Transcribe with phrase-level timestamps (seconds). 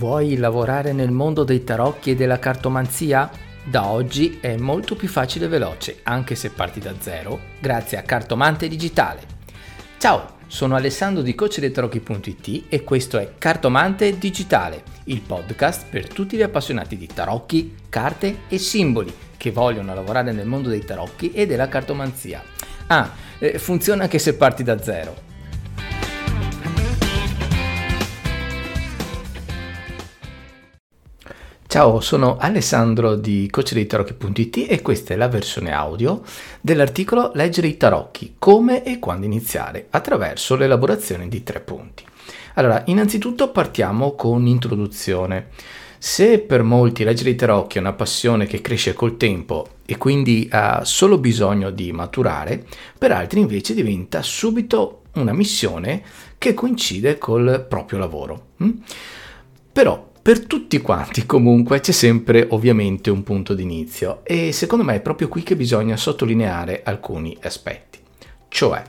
[0.00, 3.30] Vuoi lavorare nel mondo dei tarocchi e della cartomanzia?
[3.62, 8.02] Da oggi è molto più facile e veloce, anche se parti da zero, grazie a
[8.02, 9.20] Cartomante Digitale.
[9.98, 16.42] Ciao, sono Alessandro di CoachDeiTarocchi.it e questo è Cartomante Digitale, il podcast per tutti gli
[16.42, 21.68] appassionati di tarocchi, carte e simboli che vogliono lavorare nel mondo dei tarocchi e della
[21.68, 22.42] cartomanzia.
[22.86, 25.28] Ah, eh, funziona anche se parti da zero.
[31.70, 36.20] Ciao, sono Alessandro di CoachDeiTarocchi.it e questa è la versione audio
[36.60, 42.04] dell'articolo Leggere i tarocchi, come e quando iniziare, attraverso l'elaborazione di tre punti.
[42.54, 45.50] Allora, innanzitutto partiamo con l'introduzione.
[45.96, 50.48] Se per molti leggere i tarocchi è una passione che cresce col tempo e quindi
[50.50, 52.66] ha solo bisogno di maturare,
[52.98, 56.02] per altri invece diventa subito una missione
[56.36, 58.46] che coincide col proprio lavoro.
[58.60, 58.70] Mm?
[59.70, 65.00] Però per tutti quanti comunque c'è sempre ovviamente un punto d'inizio e secondo me è
[65.00, 67.98] proprio qui che bisogna sottolineare alcuni aspetti.
[68.48, 68.82] Cioè,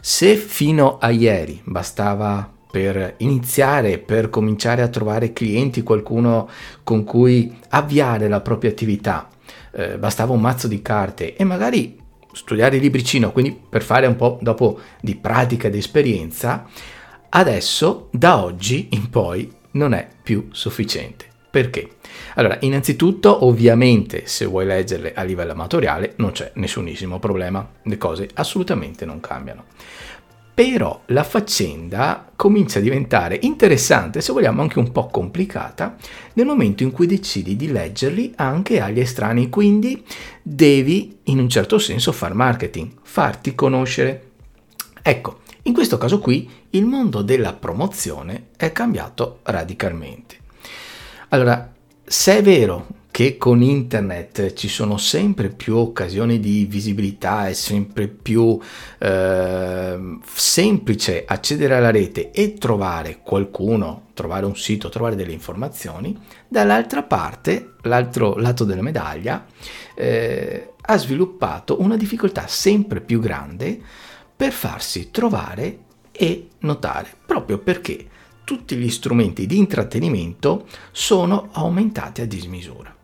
[0.00, 6.48] se fino a ieri bastava per iniziare, per cominciare a trovare clienti, qualcuno
[6.82, 9.28] con cui avviare la propria attività,
[9.70, 11.96] eh, bastava un mazzo di carte e magari
[12.32, 16.66] studiare libricino, quindi per fare un po' dopo di pratica e di esperienza,
[17.28, 21.26] adesso da oggi in poi non è più sufficiente.
[21.54, 21.88] Perché?
[22.34, 28.28] Allora, innanzitutto, ovviamente, se vuoi leggerle a livello amatoriale, non c'è nessunissimo problema, le cose
[28.34, 29.66] assolutamente non cambiano.
[30.52, 35.96] Però la faccenda comincia a diventare interessante, se vogliamo anche un po' complicata,
[36.32, 40.04] nel momento in cui decidi di leggerli anche agli estranei, quindi
[40.42, 44.30] devi in un certo senso far marketing, farti conoscere.
[45.02, 50.36] Ecco, in questo caso qui il mondo della promozione è cambiato radicalmente.
[51.28, 51.72] Allora,
[52.04, 58.08] se è vero che con internet ci sono sempre più occasioni di visibilità, è sempre
[58.08, 58.58] più
[58.98, 66.18] eh, semplice accedere alla rete e trovare qualcuno, trovare un sito, trovare delle informazioni,
[66.48, 69.46] dall'altra parte, l'altro lato della medaglia,
[69.94, 73.80] eh, ha sviluppato una difficoltà sempre più grande
[74.44, 75.78] per farsi trovare
[76.12, 78.06] e notare, proprio perché
[78.44, 82.94] tutti gli strumenti di intrattenimento sono aumentati a dismisura.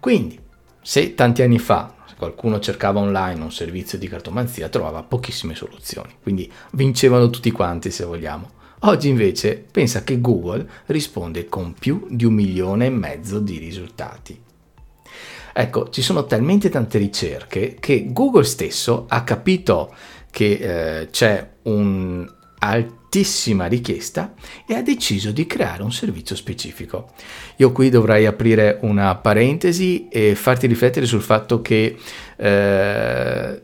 [0.00, 0.36] Quindi,
[0.80, 6.50] se tanti anni fa qualcuno cercava online un servizio di cartomanzia, trovava pochissime soluzioni, quindi
[6.72, 8.50] vincevano tutti quanti se vogliamo.
[8.80, 14.36] Oggi invece pensa che Google risponde con più di un milione e mezzo di risultati.
[15.54, 19.94] Ecco, ci sono talmente tante ricerche che Google stesso ha capito
[20.32, 24.32] che eh, c'è un'altissima richiesta
[24.66, 27.10] e ha deciso di creare un servizio specifico.
[27.56, 31.96] Io qui dovrei aprire una parentesi e farti riflettere sul fatto che
[32.36, 33.62] eh,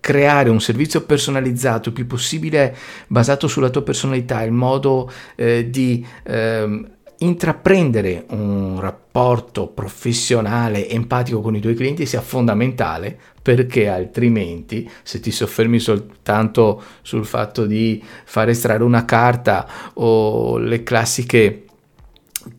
[0.00, 2.74] creare un servizio personalizzato il più possibile
[3.06, 6.90] basato sulla tua personalità, il modo eh, di eh,
[7.22, 15.30] intraprendere un rapporto professionale, empatico con i tuoi clienti sia fondamentale perché altrimenti se ti
[15.30, 21.64] soffermi soltanto sul fatto di fare estrarre una carta o le classiche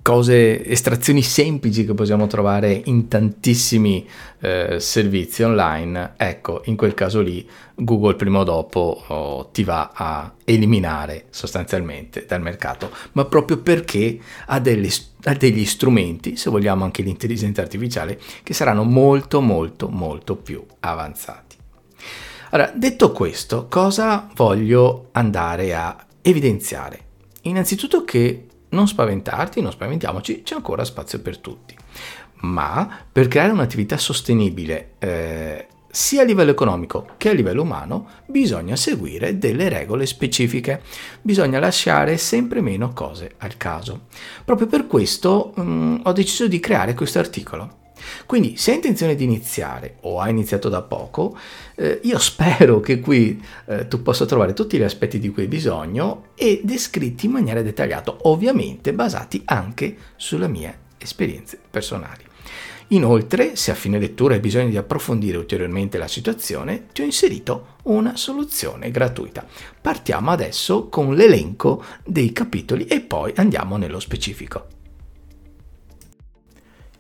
[0.02, 4.08] cose, estrazioni semplici che possiamo trovare in tantissimi
[4.40, 9.92] eh, servizi online, ecco, in quel caso lì Google prima o dopo oh, ti va
[9.94, 14.90] a eliminare sostanzialmente dal mercato, ma proprio perché ha, delle,
[15.24, 21.56] ha degli strumenti, se vogliamo anche l'intelligenza artificiale, che saranno molto molto molto più avanzati.
[22.52, 27.00] Allora, detto questo, cosa voglio andare a evidenziare?
[27.44, 31.76] Innanzitutto che non spaventarti, non spaventiamoci, c'è ancora spazio per tutti.
[32.42, 38.76] Ma per creare un'attività sostenibile eh, sia a livello economico che a livello umano bisogna
[38.76, 40.82] seguire delle regole specifiche,
[41.22, 44.08] bisogna lasciare sempre meno cose al caso.
[44.44, 47.82] Proprio per questo um, ho deciso di creare questo articolo
[48.26, 51.38] quindi se hai intenzione di iniziare o hai iniziato da poco,
[51.76, 55.50] eh, io spero che qui eh, tu possa trovare tutti gli aspetti di cui hai
[55.50, 62.32] bisogno e descritti in maniera dettagliata, ovviamente basati anche sulle mie esperienze personali.
[62.90, 67.78] Inoltre, se a fine lettura hai bisogno di approfondire ulteriormente la situazione, ti ho inserito
[67.84, 69.46] una soluzione gratuita.
[69.82, 74.73] Partiamo adesso con l'elenco dei capitoli e poi andiamo nello specifico.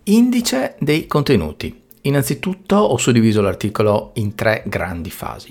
[0.05, 1.81] Indice dei contenuti.
[2.01, 5.49] Innanzitutto ho suddiviso l'articolo in tre grandi fasi.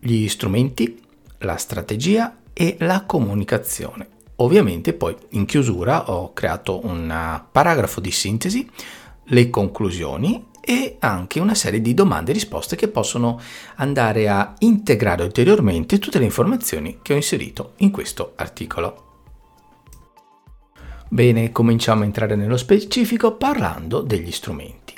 [0.00, 1.00] Gli strumenti,
[1.38, 4.08] la strategia e la comunicazione.
[4.36, 8.68] Ovviamente poi in chiusura ho creato un paragrafo di sintesi,
[9.26, 13.40] le conclusioni e anche una serie di domande e risposte che possono
[13.76, 19.09] andare a integrare ulteriormente tutte le informazioni che ho inserito in questo articolo.
[21.12, 24.94] Bene, cominciamo a entrare nello specifico parlando degli strumenti.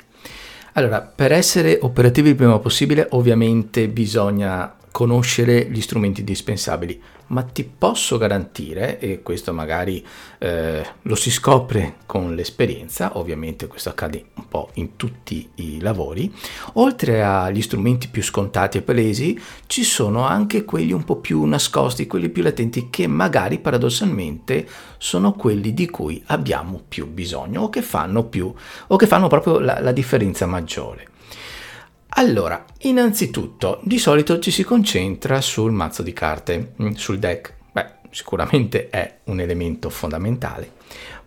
[0.73, 7.63] Allora, per essere operativi il prima possibile ovviamente bisogna conoscere gli strumenti indispensabili, ma ti
[7.63, 10.05] posso garantire, e questo magari
[10.37, 16.31] eh, lo si scopre con l'esperienza, ovviamente questo accade un po' in tutti i lavori,
[16.73, 22.05] oltre agli strumenti più scontati e palesi, ci sono anche quelli un po' più nascosti,
[22.05, 24.67] quelli più latenti, che magari paradossalmente
[24.99, 28.53] sono quelli di cui abbiamo più bisogno o che fanno più,
[28.87, 31.07] o che fanno proprio la, la differenza maggiore.
[32.15, 37.55] Allora, innanzitutto, di solito ci si concentra sul mazzo di carte, mm, sul deck.
[37.71, 40.73] Beh, sicuramente è un elemento fondamentale,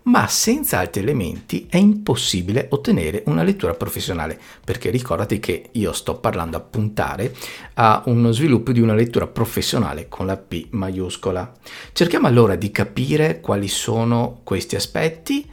[0.03, 6.19] ma senza altri elementi è impossibile ottenere una lettura professionale, perché ricordati che io sto
[6.19, 7.35] parlando a puntare
[7.73, 11.51] a uno sviluppo di una lettura professionale con la P maiuscola.
[11.91, 15.45] Cerchiamo allora di capire quali sono questi aspetti,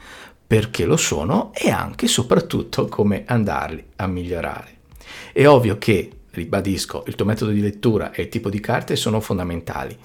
[0.47, 4.74] perché lo sono e anche e soprattutto come andarli a migliorare.
[5.37, 9.19] È ovvio che, ribadisco, il tuo metodo di lettura e il tipo di carte sono
[9.19, 9.99] fondamentali,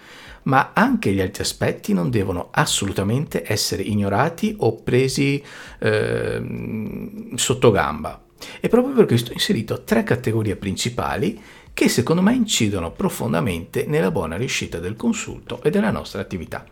[0.43, 5.39] ma anche gli altri aspetti non devono assolutamente essere ignorati o presi
[5.77, 8.23] eh, sotto gamba.
[8.59, 11.39] E proprio per questo ho inserito tre categorie principali
[11.75, 16.65] che secondo me incidono profondamente nella buona riuscita del consulto e della nostra attività.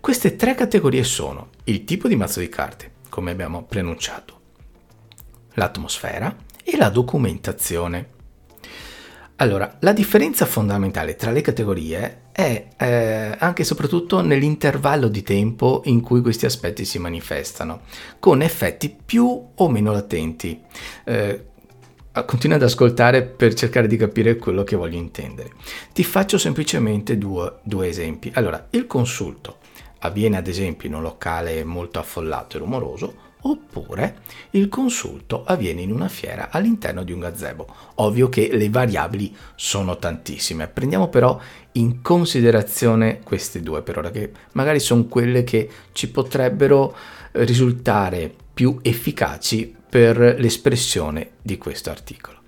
[0.00, 4.40] Queste tre categorie sono il tipo di mazzo di carte, come abbiamo preannunciato,
[5.52, 8.20] l'atmosfera, e la documentazione.
[9.36, 15.82] Allora, la differenza fondamentale tra le categorie è eh, anche e soprattutto nell'intervallo di tempo
[15.86, 17.80] in cui questi aspetti si manifestano,
[18.20, 20.60] con effetti più o meno latenti.
[21.04, 21.46] Eh,
[22.24, 25.50] continua ad ascoltare per cercare di capire quello che voglio intendere.
[25.92, 28.30] Ti faccio semplicemente due, due esempi.
[28.34, 29.58] Allora, il consulto
[30.00, 35.92] avviene ad esempio in un locale molto affollato e rumoroso oppure il consulto avviene in
[35.92, 37.66] una fiera all'interno di un gazebo.
[37.96, 41.38] Ovvio che le variabili sono tantissime, prendiamo però
[41.72, 46.94] in considerazione queste due per ora, che magari sono quelle che ci potrebbero
[47.32, 52.40] risultare più efficaci per l'espressione di questo articolo.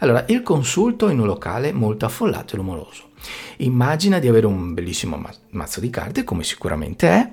[0.00, 3.08] Allora, il consulto in un locale molto affollato e rumoroso.
[3.58, 7.30] Immagina di avere un bellissimo mazzo di carte, come sicuramente è,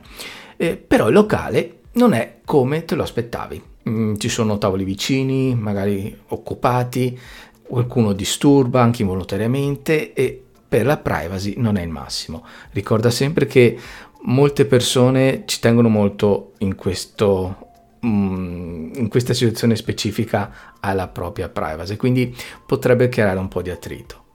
[0.58, 3.62] eh, però il locale non è come te lo aspettavi.
[3.90, 7.18] Mm, ci sono tavoli vicini, magari occupati,
[7.64, 12.46] qualcuno disturba anche involontariamente e per la privacy non è il massimo.
[12.72, 13.78] Ricorda sempre che
[14.24, 17.70] molte persone ci tengono molto in, questo,
[18.06, 22.36] mm, in questa situazione specifica alla propria privacy, quindi
[22.66, 24.26] potrebbe creare un po' di attrito.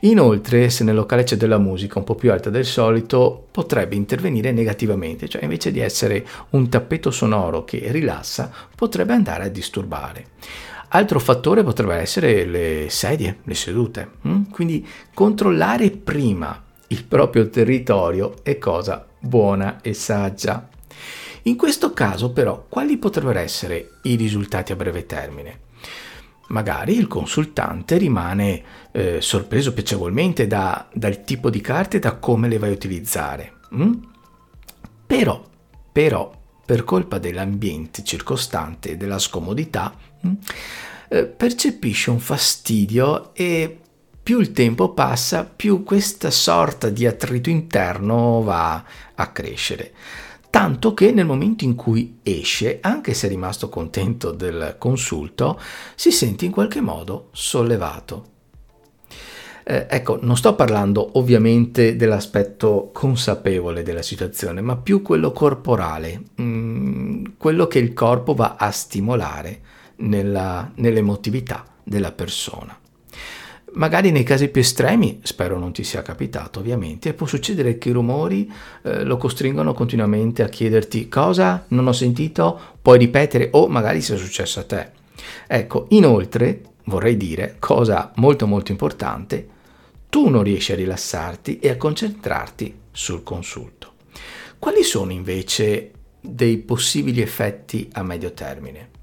[0.00, 4.52] Inoltre, se nel locale c'è della musica un po' più alta del solito, potrebbe intervenire
[4.52, 10.26] negativamente, cioè invece di essere un tappeto sonoro che rilassa, potrebbe andare a disturbare.
[10.88, 14.10] Altro fattore potrebbe essere le sedie, le sedute.
[14.22, 14.50] Hm?
[14.50, 20.68] Quindi controllare prima il proprio territorio è cosa buona e saggia.
[21.42, 25.64] In questo caso però quali potrebbero essere i risultati a breve termine?
[26.48, 28.62] Magari il consultante rimane
[28.92, 33.54] eh, sorpreso piacevolmente da, dal tipo di carte e da come le vai a utilizzare.
[33.74, 33.92] Mm?
[35.06, 35.42] Però,
[35.92, 36.32] però,
[36.64, 39.94] per colpa dell'ambiente circostante e della scomodità,
[40.26, 40.32] mm,
[41.08, 43.80] eh, percepisce un fastidio e
[44.22, 48.84] più il tempo passa, più questa sorta di attrito interno va
[49.14, 49.92] a crescere
[50.56, 55.60] tanto che nel momento in cui esce, anche se è rimasto contento del consulto,
[55.94, 58.24] si sente in qualche modo sollevato.
[59.62, 66.42] Eh, ecco, non sto parlando ovviamente dell'aspetto consapevole della situazione, ma più quello corporale, mh,
[66.42, 69.60] mm, quello che il corpo va a stimolare
[69.96, 72.74] nella, nell'emotività della persona.
[73.76, 77.92] Magari nei casi più estremi, spero non ti sia capitato ovviamente, può succedere che i
[77.92, 78.50] rumori
[78.82, 84.16] eh, lo costringono continuamente a chiederti cosa non ho sentito, puoi ripetere o magari sia
[84.16, 84.90] successo a te.
[85.46, 89.46] Ecco, inoltre vorrei dire, cosa molto molto importante,
[90.08, 93.92] tu non riesci a rilassarti e a concentrarti sul consulto.
[94.58, 98.95] Quali sono invece dei possibili effetti a medio termine?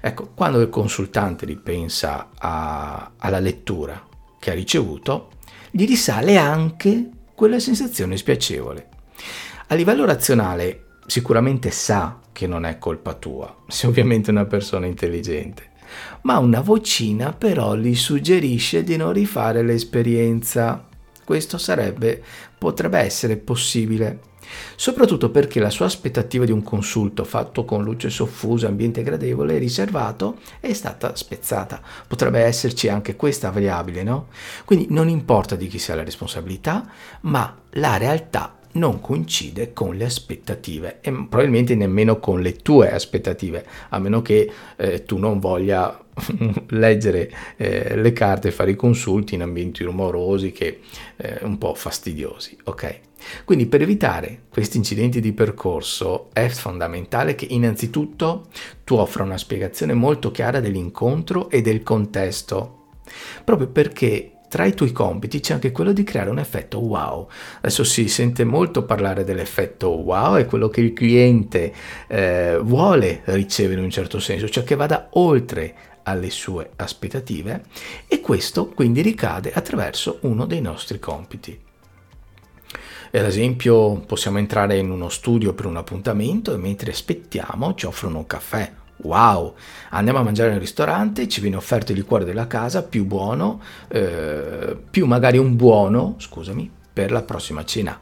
[0.00, 4.02] Ecco, quando il consultante ripensa a, alla lettura
[4.38, 5.30] che ha ricevuto,
[5.70, 8.88] gli risale anche quella sensazione spiacevole.
[9.68, 15.70] A livello razionale sicuramente sa che non è colpa tua, sei ovviamente una persona intelligente,
[16.22, 20.86] ma una vocina però gli suggerisce di non rifare l'esperienza.
[21.24, 22.22] Questo sarebbe,
[22.58, 24.20] potrebbe essere possibile
[24.76, 29.58] soprattutto perché la sua aspettativa di un consulto fatto con luce soffusa, ambiente gradevole e
[29.58, 31.80] riservato è stata spezzata.
[32.06, 34.28] Potrebbe esserci anche questa variabile, no?
[34.64, 36.88] Quindi non importa di chi sia la responsabilità,
[37.22, 43.64] ma la realtà non coincide con le aspettative e probabilmente nemmeno con le tue aspettative,
[43.90, 45.98] a meno che eh, tu non voglia
[46.68, 50.80] leggere eh, le carte e fare i consulti in ambienti rumorosi che
[51.16, 53.00] eh, un po' fastidiosi, ok?
[53.44, 58.48] Quindi per evitare questi incidenti di percorso è fondamentale che innanzitutto
[58.84, 62.88] tu offra una spiegazione molto chiara dell'incontro e del contesto,
[63.44, 67.28] proprio perché tra i tuoi compiti c'è anche quello di creare un effetto wow.
[67.56, 71.72] Adesso si sente molto parlare dell'effetto wow, è quello che il cliente
[72.06, 77.64] eh, vuole ricevere in un certo senso, cioè che vada oltre alle sue aspettative
[78.06, 81.58] e questo quindi ricade attraverso uno dei nostri compiti.
[83.16, 88.18] Ad esempio possiamo entrare in uno studio per un appuntamento e mentre aspettiamo ci offrono
[88.18, 88.72] un caffè.
[88.96, 89.54] Wow,
[89.90, 94.76] andiamo a mangiare nel ristorante, ci viene offerto il liquore della casa più buono, eh,
[94.90, 97.96] più magari un buono, scusami, per la prossima cena.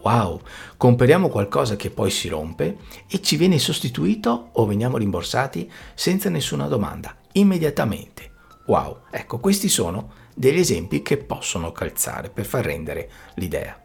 [0.00, 0.40] Wow,
[0.76, 2.76] compriamo qualcosa che poi si rompe
[3.08, 8.30] e ci viene sostituito o veniamo rimborsati senza nessuna domanda, immediatamente.
[8.66, 13.81] Wow, ecco, questi sono degli esempi che possono calzare per far rendere l'idea.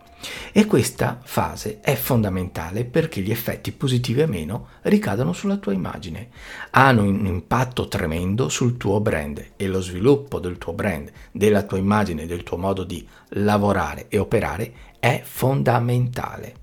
[0.51, 6.29] E questa fase è fondamentale perché gli effetti positivi o meno ricadono sulla tua immagine,
[6.71, 11.77] hanno un impatto tremendo sul tuo brand e lo sviluppo del tuo brand, della tua
[11.77, 16.55] immagine, del tuo modo di lavorare e operare è fondamentale.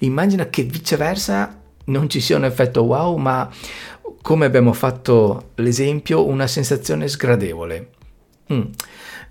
[0.00, 3.50] Immagina che viceversa non ci sia un effetto wow, ma
[4.22, 7.90] come abbiamo fatto l'esempio, una sensazione sgradevole.
[8.52, 8.62] Mm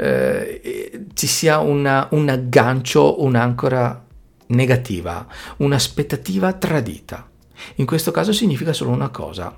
[0.01, 4.03] eh, ci sia una, un aggancio, un'ancora
[4.48, 5.27] negativa,
[5.58, 7.29] un'aspettativa tradita.
[7.75, 9.55] In questo caso significa solo una cosa,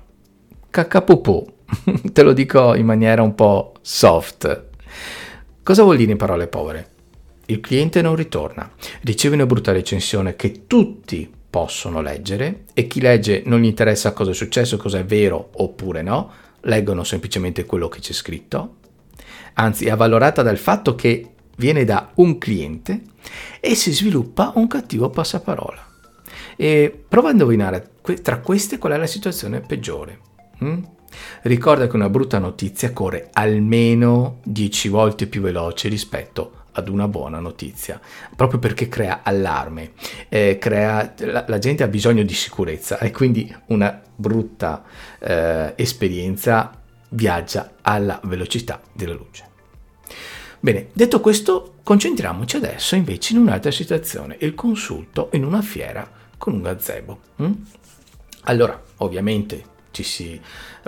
[0.68, 1.46] cacapupù,
[2.12, 4.64] te lo dico in maniera un po' soft.
[5.62, 6.90] Cosa vuol dire in parole povere?
[7.46, 8.70] Il cliente non ritorna,
[9.00, 14.32] riceve una brutta recensione che tutti possono leggere e chi legge non gli interessa cosa
[14.32, 16.30] è successo, cosa è vero oppure no,
[16.62, 18.82] leggono semplicemente quello che c'è scritto
[19.54, 23.02] anzi è avvalorata dal fatto che viene da un cliente
[23.60, 25.92] e si sviluppa un cattivo passaparola.
[26.56, 27.90] E prova a indovinare
[28.22, 30.18] tra queste qual è la situazione peggiore.
[30.62, 30.82] Mm?
[31.42, 37.38] Ricorda che una brutta notizia corre almeno 10 volte più veloce rispetto ad una buona
[37.38, 38.00] notizia,
[38.34, 39.92] proprio perché crea allarme,
[40.28, 44.82] eh, crea, la, la, gente ha bisogno di sicurezza e quindi una brutta
[45.20, 46.72] eh, esperienza
[47.14, 49.52] viaggia alla velocità della luce.
[50.60, 56.54] Bene, detto questo, concentriamoci adesso invece in un'altra situazione, il consulto in una fiera con
[56.54, 57.20] un gazebo.
[57.42, 57.52] Mm?
[58.44, 60.40] Allora, ovviamente ci si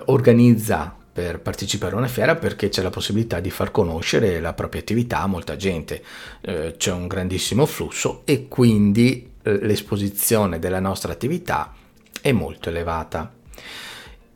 [0.07, 4.83] organizza per partecipare a una fiera perché c'è la possibilità di far conoscere la propria
[4.83, 6.05] attività a molta gente,
[6.43, 11.73] eh, c'è un grandissimo flusso e quindi eh, l'esposizione della nostra attività
[12.21, 13.33] è molto elevata.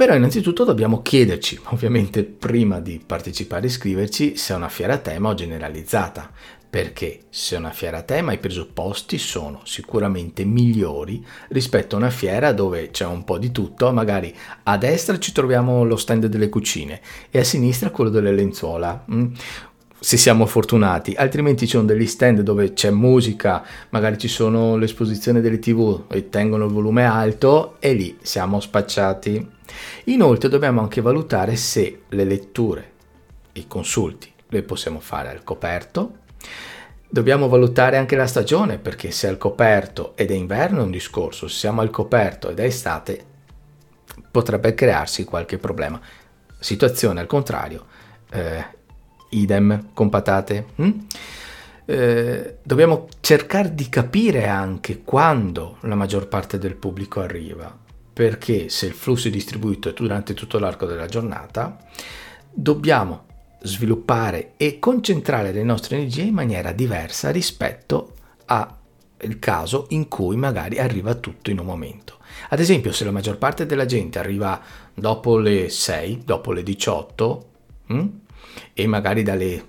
[0.00, 4.96] Però innanzitutto dobbiamo chiederci, ovviamente prima di partecipare e iscriverci, se è una fiera a
[4.96, 6.30] tema o generalizzata,
[6.70, 12.08] perché se è una fiera a tema i presupposti sono sicuramente migliori rispetto a una
[12.08, 16.48] fiera dove c'è un po' di tutto, magari a destra ci troviamo lo stand delle
[16.48, 19.04] cucine e a sinistra quello delle lenzuola.
[19.12, 19.32] Mm?
[20.02, 25.42] se siamo fortunati, altrimenti ci sono degli stand dove c'è musica, magari ci sono l'esposizione
[25.42, 29.58] delle tv e tengono il volume alto e lì siamo spacciati.
[30.04, 32.92] Inoltre dobbiamo anche valutare se le letture,
[33.52, 36.18] i consulti, le possiamo fare al coperto.
[37.08, 40.90] Dobbiamo valutare anche la stagione perché se è al coperto ed è inverno è un
[40.90, 43.24] discorso, se siamo al coperto ed è estate
[44.30, 46.00] potrebbe crearsi qualche problema.
[46.58, 47.86] Situazione al contrario,
[48.30, 48.64] eh,
[49.30, 50.66] idem con patate.
[51.84, 57.88] Eh, dobbiamo cercare di capire anche quando la maggior parte del pubblico arriva
[58.20, 61.78] perché se il flusso è distribuito durante tutto l'arco della giornata,
[62.52, 63.24] dobbiamo
[63.62, 68.12] sviluppare e concentrare le nostre energie in maniera diversa rispetto
[68.44, 72.18] al caso in cui magari arriva tutto in un momento.
[72.50, 74.60] Ad esempio, se la maggior parte della gente arriva
[74.92, 77.50] dopo le 6, dopo le 18
[77.86, 78.08] hm,
[78.74, 79.64] e magari dalle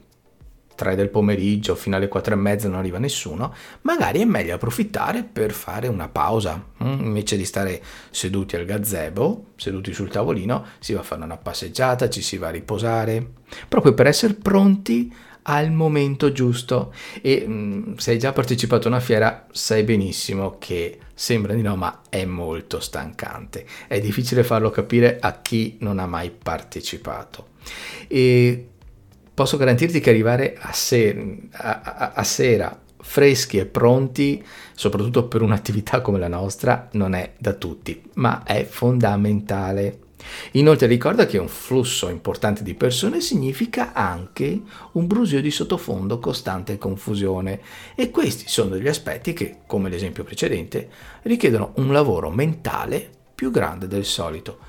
[0.82, 5.24] 3 del pomeriggio fino alle 4 e mezza non arriva nessuno, magari è meglio approfittare
[5.24, 6.64] per fare una pausa.
[6.84, 11.38] Mm, invece di stare seduti al gazebo, seduti sul tavolino, si va a fare una
[11.38, 13.34] passeggiata, ci si va a riposare,
[13.68, 16.92] proprio per essere pronti al momento giusto.
[17.22, 21.76] E mm, se hai già partecipato a una fiera sai benissimo che sembra di no
[21.76, 23.68] ma è molto stancante.
[23.88, 27.50] È difficile farlo capire a chi non ha mai partecipato.
[28.08, 28.71] E
[29.34, 34.44] posso garantirti che arrivare a, se- a, a, a sera freschi e pronti,
[34.76, 40.00] soprattutto per un'attività come la nostra, non è da tutti, ma è fondamentale.
[40.52, 44.62] Inoltre ricorda che un flusso importante di persone significa anche
[44.92, 47.60] un brusio di sottofondo costante e confusione
[47.96, 50.90] e questi sono degli aspetti che, come l'esempio precedente,
[51.24, 54.60] richiedono un lavoro mentale più grande del solito.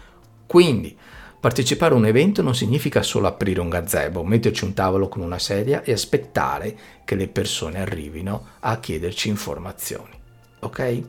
[0.47, 0.97] Quindi,
[1.43, 5.41] partecipare a un evento non significa solo aprire un gazebo, metterci un tavolo con una
[5.41, 10.13] sedia e aspettare che le persone arrivino a chiederci informazioni.
[10.61, 11.03] Ok?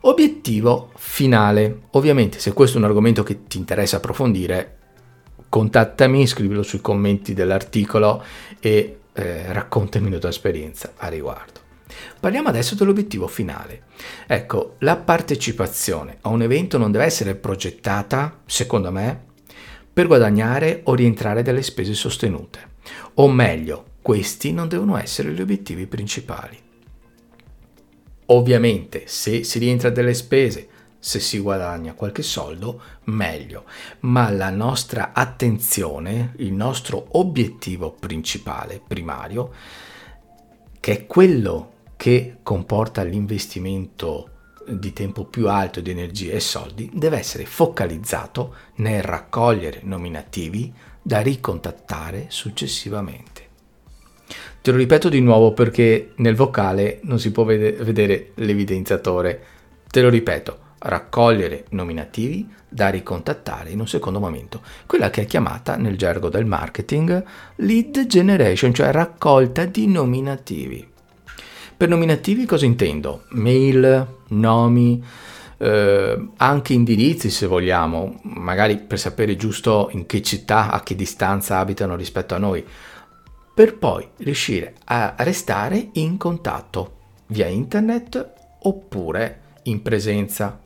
[0.00, 1.80] Obiettivo finale.
[1.90, 4.78] Ovviamente se questo è un argomento che ti interessa approfondire,
[5.50, 8.24] contattami, scrivilo sui commenti dell'articolo
[8.58, 11.60] e eh, raccontami la tua esperienza a riguardo.
[12.18, 13.82] Parliamo adesso dell'obiettivo finale.
[14.26, 19.25] Ecco, la partecipazione a un evento non deve essere progettata, secondo me,
[19.96, 22.74] per guadagnare o rientrare dalle spese sostenute.
[23.14, 26.58] O meglio, questi non devono essere gli obiettivi principali.
[28.26, 33.64] Ovviamente se si rientra delle spese, se si guadagna qualche soldo, meglio,
[34.00, 39.50] ma la nostra attenzione, il nostro obiettivo principale, primario,
[40.78, 44.35] che è quello che comporta l'investimento
[44.68, 51.20] di tempo più alto di energie e soldi, deve essere focalizzato nel raccogliere nominativi da
[51.20, 53.44] ricontattare successivamente.
[54.60, 59.40] Te lo ripeto di nuovo perché nel vocale non si può vedere l'evidenziatore.
[59.88, 65.76] Te lo ripeto, raccogliere nominativi da ricontattare in un secondo momento, quella che è chiamata
[65.76, 67.24] nel gergo del marketing
[67.56, 70.94] lead generation, cioè raccolta di nominativi.
[71.76, 73.24] Per nominativi cosa intendo?
[73.30, 75.04] Mail, nomi,
[75.58, 81.58] eh, anche indirizzi se vogliamo, magari per sapere giusto in che città, a che distanza
[81.58, 82.64] abitano rispetto a noi
[83.56, 86.94] per poi riuscire a restare in contatto
[87.28, 90.60] via internet oppure in presenza.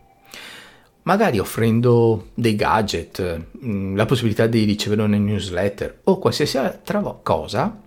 [1.03, 7.81] Magari offrendo dei gadget, mm, la possibilità di ricevere una newsletter o qualsiasi altra cosa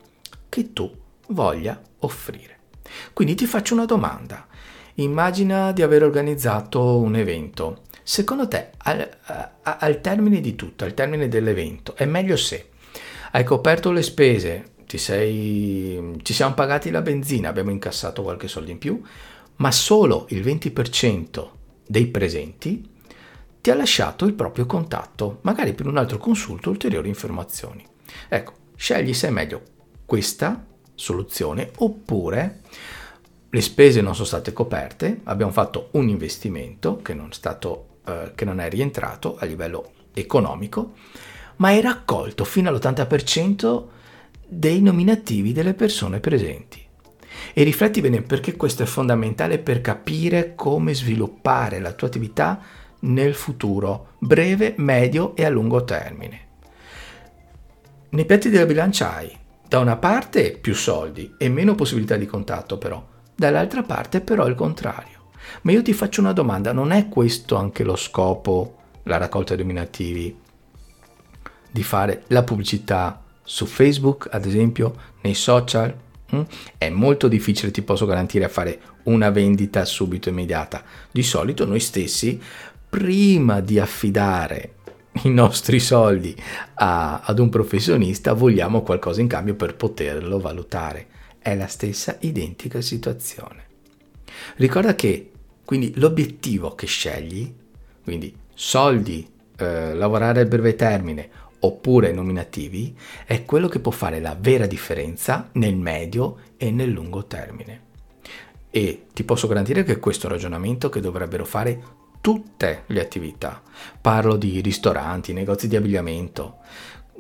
[0.50, 0.90] che tu
[1.28, 2.53] voglia offrire.
[3.14, 4.48] Quindi ti faccio una domanda.
[4.96, 7.82] Immagina di aver organizzato un evento.
[8.04, 9.10] Secondo te, al,
[9.62, 12.70] al termine di tutto, al termine dell'evento, è meglio se
[13.32, 18.70] hai coperto le spese ti sei, ci siamo pagati la benzina, abbiamo incassato qualche soldo
[18.70, 19.02] in più,
[19.56, 21.50] ma solo il 20%
[21.88, 22.88] dei presenti
[23.60, 27.84] ti ha lasciato il proprio contatto, magari per un altro consulto ulteriori informazioni.
[28.30, 29.62] Ecco, scegli se è meglio
[30.06, 30.64] questa
[31.04, 32.62] soluzione oppure
[33.50, 38.46] le spese non sono state coperte, abbiamo fatto un investimento che non, stato, eh, che
[38.46, 40.94] non è rientrato a livello economico,
[41.58, 43.84] ma hai raccolto fino all'80%
[44.48, 46.82] dei nominativi delle persone presenti.
[47.54, 52.60] E rifletti bene perché questo è fondamentale per capire come sviluppare la tua attività
[53.02, 56.48] nel futuro, breve, medio e a lungo termine.
[58.10, 59.42] Nei piatti della bilancia hai
[59.74, 64.54] da una parte più soldi e meno possibilità di contatto però, dall'altra parte però il
[64.54, 65.32] contrario.
[65.64, 69.64] Ma io ti faccio una domanda, non è questo anche lo scopo, la raccolta dei
[69.64, 70.38] nominativi,
[71.72, 75.92] di fare la pubblicità su Facebook, ad esempio, nei social,
[76.30, 76.42] hm?
[76.78, 80.84] è molto difficile, ti posso garantire, fare una vendita subito immediata.
[81.12, 82.40] Di solito noi stessi,
[82.88, 84.73] prima di affidare
[85.22, 86.36] i nostri soldi
[86.76, 91.08] a, ad un professionista, vogliamo qualcosa in cambio per poterlo valutare.
[91.40, 93.66] È la stessa identica situazione.
[94.56, 95.32] Ricorda che
[95.64, 97.54] quindi l'obiettivo che scegli,
[98.04, 102.96] quindi soldi, eh, lavorare a breve termine oppure nominativi
[103.26, 107.92] è quello che può fare la vera differenza nel medio e nel lungo termine.
[108.70, 111.82] E ti posso garantire che questo ragionamento che dovrebbero fare
[112.24, 113.62] tutte le attività.
[114.00, 116.60] Parlo di ristoranti, negozi di abbigliamento,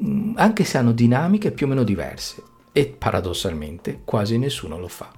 [0.02, 5.12] mm, anche se hanno dinamiche più o meno diverse e paradossalmente quasi nessuno lo fa.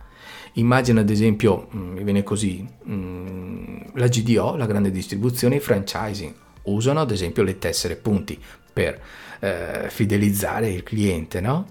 [0.53, 6.33] Immagina ad esempio, mm, mi viene così, mm, la GDO, la grande distribuzione, i franchising,
[6.63, 8.41] usano ad esempio le tessere punti
[8.73, 8.99] per
[9.39, 11.67] eh, fidelizzare il cliente, no?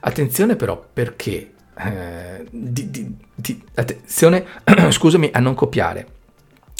[0.00, 4.46] Attenzione però perché, eh, di, di, di, attenzione,
[4.88, 6.14] scusami, a non copiare,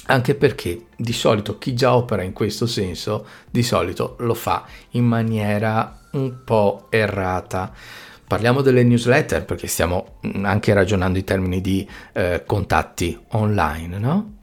[0.07, 5.05] anche perché di solito chi già opera in questo senso, di solito lo fa in
[5.05, 7.73] maniera un po' errata.
[8.27, 14.35] Parliamo delle newsletter perché stiamo anche ragionando in termini di eh, contatti online, no?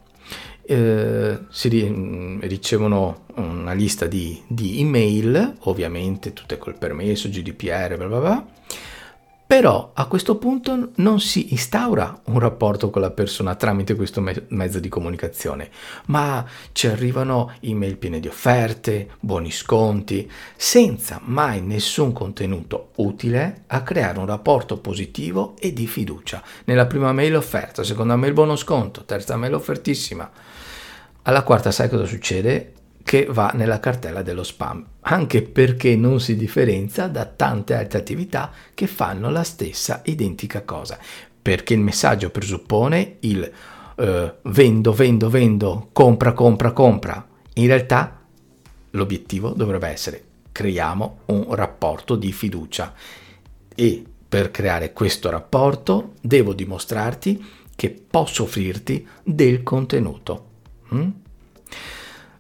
[0.66, 8.20] Eh, si ricevono una lista di, di, email, ovviamente tutte col permesso, GDPR, bla bla
[8.20, 8.46] bla,
[9.46, 14.46] però a questo punto non si instaura un rapporto con la persona tramite questo me-
[14.50, 15.70] mezzo di comunicazione,
[16.06, 23.84] ma ci arrivano email piene di offerte, buoni sconti, senza mai nessun contenuto utile a
[23.84, 26.42] creare un rapporto positivo e di fiducia.
[26.66, 30.32] Nella prima mail offerta, seconda mail buono sconto, terza mail offertissima.
[31.24, 32.74] Alla quarta sai cosa succede?
[33.04, 38.52] Che va nella cartella dello spam, anche perché non si differenzia da tante altre attività
[38.74, 40.98] che fanno la stessa identica cosa,
[41.42, 43.52] perché il messaggio presuppone il
[43.96, 47.28] eh, vendo, vendo, vendo, compra, compra, compra.
[47.56, 48.22] In realtà
[48.92, 52.94] l'obiettivo dovrebbe essere creiamo un rapporto di fiducia
[53.76, 57.44] e per creare questo rapporto devo dimostrarti
[57.76, 60.46] che posso offrirti del contenuto.
[60.94, 61.10] Mm?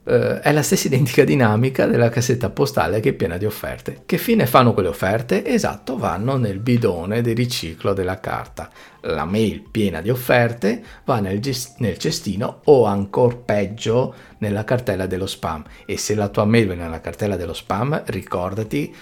[0.05, 4.01] Eh, è la stessa identica dinamica della cassetta postale che è piena di offerte.
[4.05, 5.45] Che fine fanno quelle offerte?
[5.45, 8.69] Esatto, vanno nel bidone di riciclo della carta.
[9.01, 15.05] La mail piena di offerte va nel, gest- nel cestino o ancora peggio nella cartella
[15.05, 15.63] dello spam.
[15.85, 18.93] E se la tua mail va nella cartella dello spam, ricordati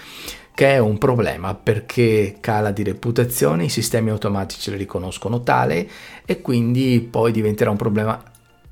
[0.54, 5.88] che è un problema perché cala di reputazione, i sistemi automatici le riconoscono tale
[6.26, 8.22] e quindi poi diventerà un problema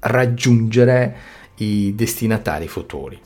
[0.00, 3.20] raggiungere i destinatari futuri.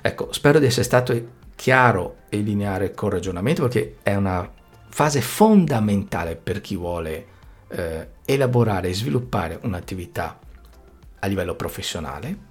[0.00, 4.50] Ecco, spero di essere stato chiaro e lineare col ragionamento perché è una
[4.88, 7.26] fase fondamentale per chi vuole
[7.68, 10.38] eh, elaborare e sviluppare un'attività
[11.18, 12.48] a livello professionale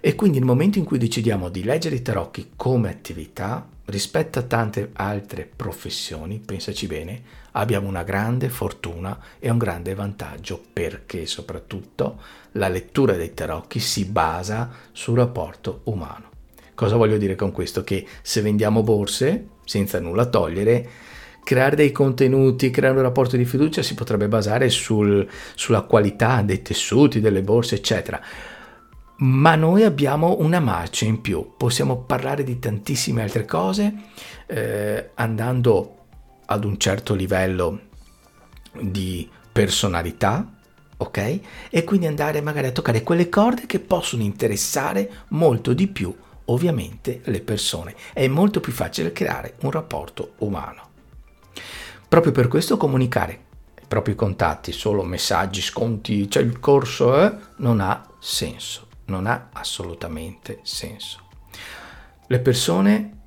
[0.00, 4.42] e quindi nel momento in cui decidiamo di leggere i tarocchi come attività rispetto a
[4.42, 7.22] tante altre professioni, pensaci bene,
[7.52, 12.20] abbiamo una grande fortuna e un grande vantaggio perché soprattutto
[12.52, 16.28] la lettura dei tarocchi si basa sul rapporto umano.
[16.74, 17.84] Cosa voglio dire con questo?
[17.84, 20.88] Che se vendiamo borse, senza nulla togliere,
[21.44, 26.62] creare dei contenuti, creare un rapporto di fiducia si potrebbe basare sul, sulla qualità dei
[26.62, 28.20] tessuti, delle borse, eccetera
[29.20, 33.94] ma noi abbiamo una marcia in più, possiamo parlare di tantissime altre cose
[34.46, 35.96] eh, andando
[36.46, 37.80] ad un certo livello
[38.80, 40.54] di personalità,
[40.96, 41.40] ok?
[41.68, 46.14] E quindi andare magari a toccare quelle corde che possono interessare molto di più,
[46.46, 47.94] ovviamente, le persone.
[48.12, 50.88] È molto più facile creare un rapporto umano.
[52.08, 53.40] Proprio per questo comunicare
[53.80, 59.50] i propri contatti, solo messaggi, sconti, c'è il corso, eh, non ha senso non ha
[59.52, 61.20] assolutamente senso.
[62.26, 63.18] Le persone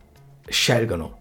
[0.48, 1.20] scelgono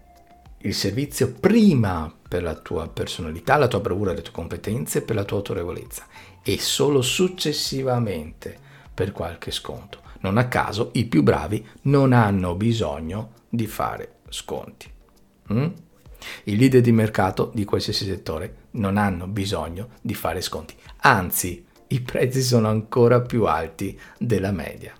[0.59, 5.25] il servizio prima per la tua personalità, la tua bravura, le tue competenze, per la
[5.25, 6.07] tua autorevolezza
[6.41, 8.57] e solo successivamente
[8.93, 9.99] per qualche sconto.
[10.21, 14.89] Non a caso i più bravi non hanno bisogno di fare sconti.
[15.51, 15.67] Mm?
[16.45, 22.01] I leader di mercato di qualsiasi settore non hanno bisogno di fare sconti, anzi i
[22.01, 24.93] prezzi sono ancora più alti della media.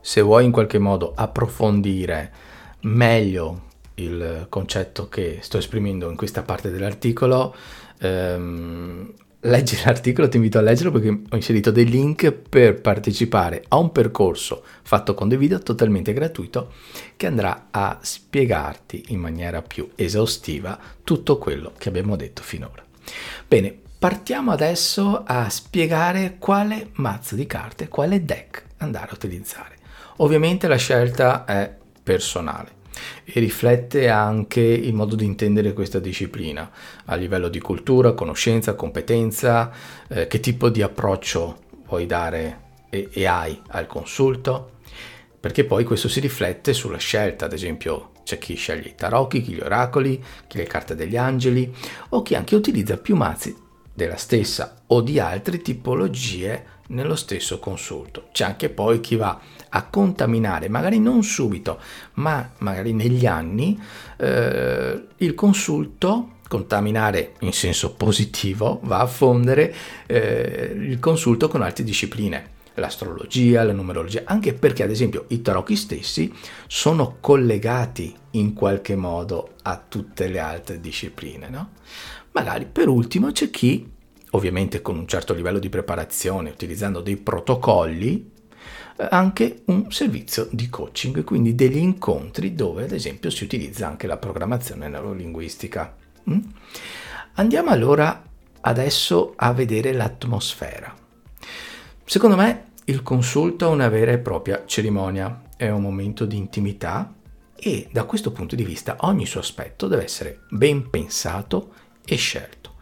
[0.00, 2.32] Se vuoi in qualche modo approfondire
[2.82, 7.54] meglio il concetto che sto esprimendo in questa parte dell'articolo,
[8.00, 13.78] ehm, leggi l'articolo, ti invito a leggerlo perché ho inserito dei link per partecipare a
[13.78, 16.72] un percorso fatto con dei video totalmente gratuito
[17.16, 22.84] che andrà a spiegarti in maniera più esaustiva tutto quello che abbiamo detto finora.
[23.46, 29.76] Bene, Partiamo adesso a spiegare quale mazzo di carte, quale deck andare a utilizzare.
[30.16, 32.70] Ovviamente la scelta è personale
[33.22, 36.68] e riflette anche il modo di intendere questa disciplina
[37.04, 39.70] a livello di cultura, conoscenza, competenza,
[40.08, 42.58] eh, che tipo di approccio vuoi dare
[42.90, 44.78] e, e hai al consulto,
[45.38, 49.52] perché poi questo si riflette sulla scelta, ad esempio c'è chi sceglie i tarocchi, chi
[49.52, 51.72] gli oracoli, chi le carte degli angeli
[52.08, 53.61] o chi anche utilizza più mazzi
[53.92, 58.28] della stessa o di altre tipologie nello stesso consulto.
[58.32, 61.80] C'è anche poi chi va a contaminare, magari non subito,
[62.14, 63.80] ma magari negli anni,
[64.16, 69.74] eh, il consulto, contaminare in senso positivo, va a fondere
[70.06, 72.50] eh, il consulto con altre discipline.
[72.76, 76.32] l'astrologia, la numerologia, anche perché ad esempio i tarocchi stessi
[76.66, 81.50] sono collegati in qualche modo a tutte le altre discipline.
[81.50, 81.68] No?
[82.32, 83.90] Magari per ultimo c'è chi,
[84.30, 88.30] ovviamente con un certo livello di preparazione, utilizzando dei protocolli,
[88.96, 94.06] eh, anche un servizio di coaching, quindi degli incontri dove ad esempio si utilizza anche
[94.06, 95.94] la programmazione neurolinguistica.
[96.30, 96.38] Mm?
[97.34, 98.22] Andiamo allora
[98.62, 100.94] adesso a vedere l'atmosfera.
[102.04, 107.14] Secondo me il consulto è una vera e propria cerimonia, è un momento di intimità
[107.54, 112.74] e da questo punto di vista ogni suo aspetto deve essere ben pensato e scelto.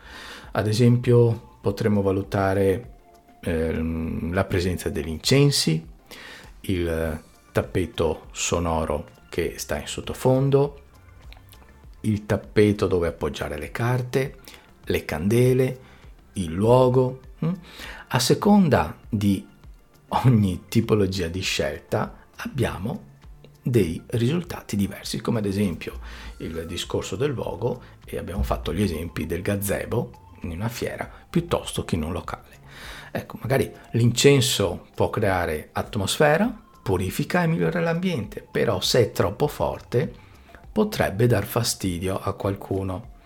[0.52, 2.94] Ad esempio potremmo valutare
[3.40, 5.86] eh, la presenza degli incensi,
[6.62, 10.82] il tappeto sonoro che sta in sottofondo,
[12.02, 14.36] il tappeto dove appoggiare le carte,
[14.84, 15.80] le candele,
[16.34, 17.20] il luogo.
[17.38, 17.52] Hm?
[18.08, 19.46] A seconda di
[20.08, 23.08] ogni tipologia di scelta abbiamo
[23.62, 26.00] dei risultati diversi, come ad esempio
[26.38, 27.82] il discorso del luogo
[28.16, 30.10] e abbiamo fatto gli esempi del gazebo
[30.42, 32.58] in una fiera piuttosto che in un locale.
[33.12, 40.12] Ecco, magari l'incenso può creare atmosfera, purifica e migliora l'ambiente, però se è troppo forte
[40.72, 43.18] potrebbe dar fastidio a qualcuno.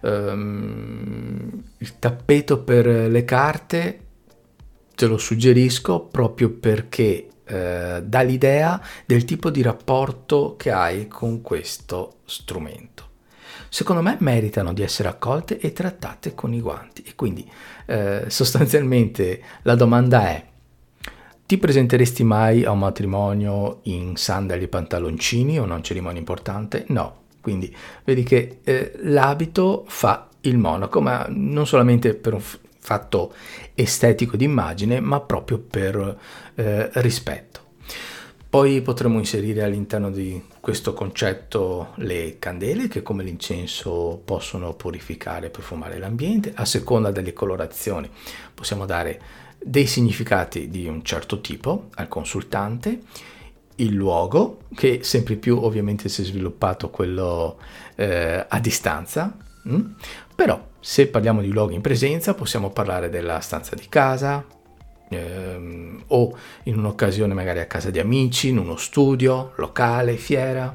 [0.00, 4.00] Um, il tappeto per le carte
[4.94, 11.42] te lo suggerisco proprio perché eh, dà l'idea del tipo di rapporto che hai con
[11.42, 13.05] questo strumento.
[13.68, 17.48] Secondo me meritano di essere accolte e trattate con i guanti e quindi
[17.86, 20.44] eh, sostanzialmente la domanda è
[21.46, 26.84] ti presenteresti mai a un matrimonio in sandali e pantaloncini o una cerimonia importante?
[26.88, 27.24] No.
[27.40, 33.32] Quindi vedi che eh, l'abito fa il monaco, ma non solamente per un f- fatto
[33.74, 36.18] estetico di immagine, ma proprio per
[36.56, 37.65] eh, rispetto.
[38.48, 45.50] Poi potremmo inserire all'interno di questo concetto le candele che come l'incenso possono purificare e
[45.50, 48.08] profumare l'ambiente, a seconda delle colorazioni
[48.54, 49.20] possiamo dare
[49.58, 53.00] dei significati di un certo tipo al consultante,
[53.76, 57.58] il luogo, che sempre più ovviamente si è sviluppato quello
[57.96, 59.74] eh, a distanza, mh?
[59.74, 59.90] Mm?
[60.34, 64.44] però se parliamo di luoghi in presenza possiamo parlare della stanza di casa
[65.08, 70.74] ehm, o in un'occasione magari a casa di amici, in uno studio, locale, fiera.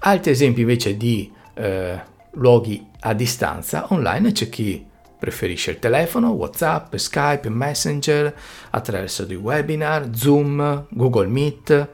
[0.00, 2.00] Altri esempi invece di eh,
[2.32, 4.88] luoghi a distanza online c'è chi
[5.20, 8.34] Preferisce il telefono, WhatsApp, Skype, Messenger,
[8.70, 11.88] attraverso dei webinar, Zoom, Google Meet.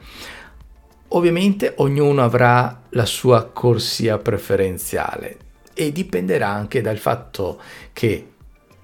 [1.08, 5.38] Ovviamente ognuno avrà la sua corsia preferenziale
[5.74, 7.60] e dipenderà anche dal fatto
[7.92, 8.28] che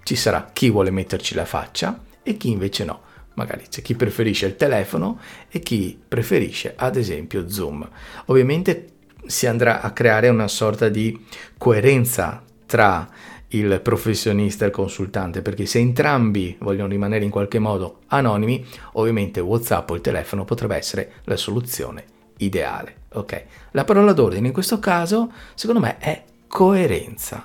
[0.02, 3.00] ci sarà chi vuole metterci la faccia e chi invece no.
[3.34, 7.88] Magari c'è chi preferisce il telefono e chi preferisce ad esempio Zoom.
[8.26, 8.88] Ovviamente
[9.26, 11.18] si andrà a creare una sorta di
[11.56, 13.08] coerenza tra
[13.54, 19.40] il professionista e il consultante, perché se entrambi vogliono rimanere in qualche modo anonimi, ovviamente
[19.40, 22.04] WhatsApp o il telefono potrebbe essere la soluzione
[22.38, 22.96] ideale.
[23.12, 23.44] Ok?
[23.72, 27.44] La parola d'ordine in questo caso, secondo me, è coerenza.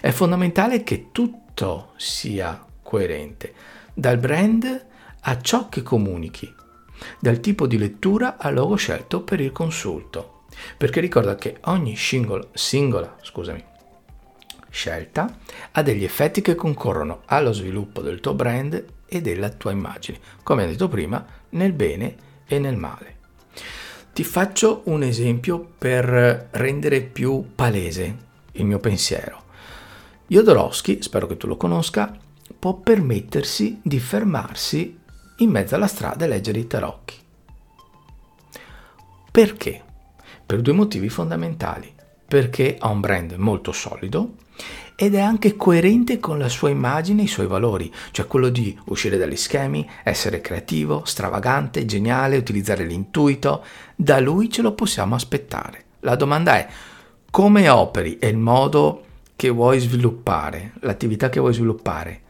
[0.00, 3.52] È fondamentale che tutto sia coerente,
[3.94, 4.86] dal brand
[5.20, 6.52] a ciò che comunichi,
[7.20, 10.42] dal tipo di lettura al logo scelto per il consulto.
[10.76, 13.64] Perché ricorda che ogni singola, singola scusami,
[14.68, 15.38] scelta
[15.72, 20.64] ha degli effetti che concorrono allo sviluppo del tuo brand e della tua immagine, come
[20.64, 23.16] ho detto prima, nel bene e nel male.
[24.12, 28.16] Ti faccio un esempio per rendere più palese
[28.52, 29.42] il mio pensiero.
[30.26, 32.16] Jodorowsky, spero che tu lo conosca,
[32.64, 34.98] può permettersi di fermarsi
[35.36, 37.14] in mezzo alla strada e leggere i tarocchi.
[39.30, 39.82] Perché?
[40.46, 41.92] Per due motivi fondamentali.
[42.26, 44.36] Perché ha un brand molto solido
[44.96, 48.74] ed è anche coerente con la sua immagine e i suoi valori, cioè quello di
[48.86, 53.62] uscire dagli schemi, essere creativo, stravagante, geniale, utilizzare l'intuito.
[53.94, 55.84] Da lui ce lo possiamo aspettare.
[56.00, 56.66] La domanda è
[57.30, 59.04] come operi e il modo
[59.36, 62.22] che vuoi sviluppare, l'attività che vuoi sviluppare,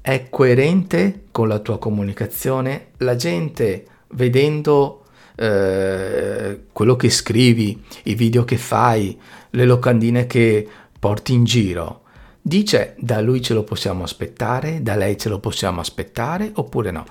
[0.00, 2.88] è coerente con la tua comunicazione?
[2.98, 5.04] La gente vedendo
[5.36, 9.18] eh, quello che scrivi, i video che fai,
[9.50, 10.66] le locandine che
[10.98, 12.02] porti in giro.
[12.42, 17.04] Dice da lui ce lo possiamo aspettare, da lei ce lo possiamo aspettare oppure no?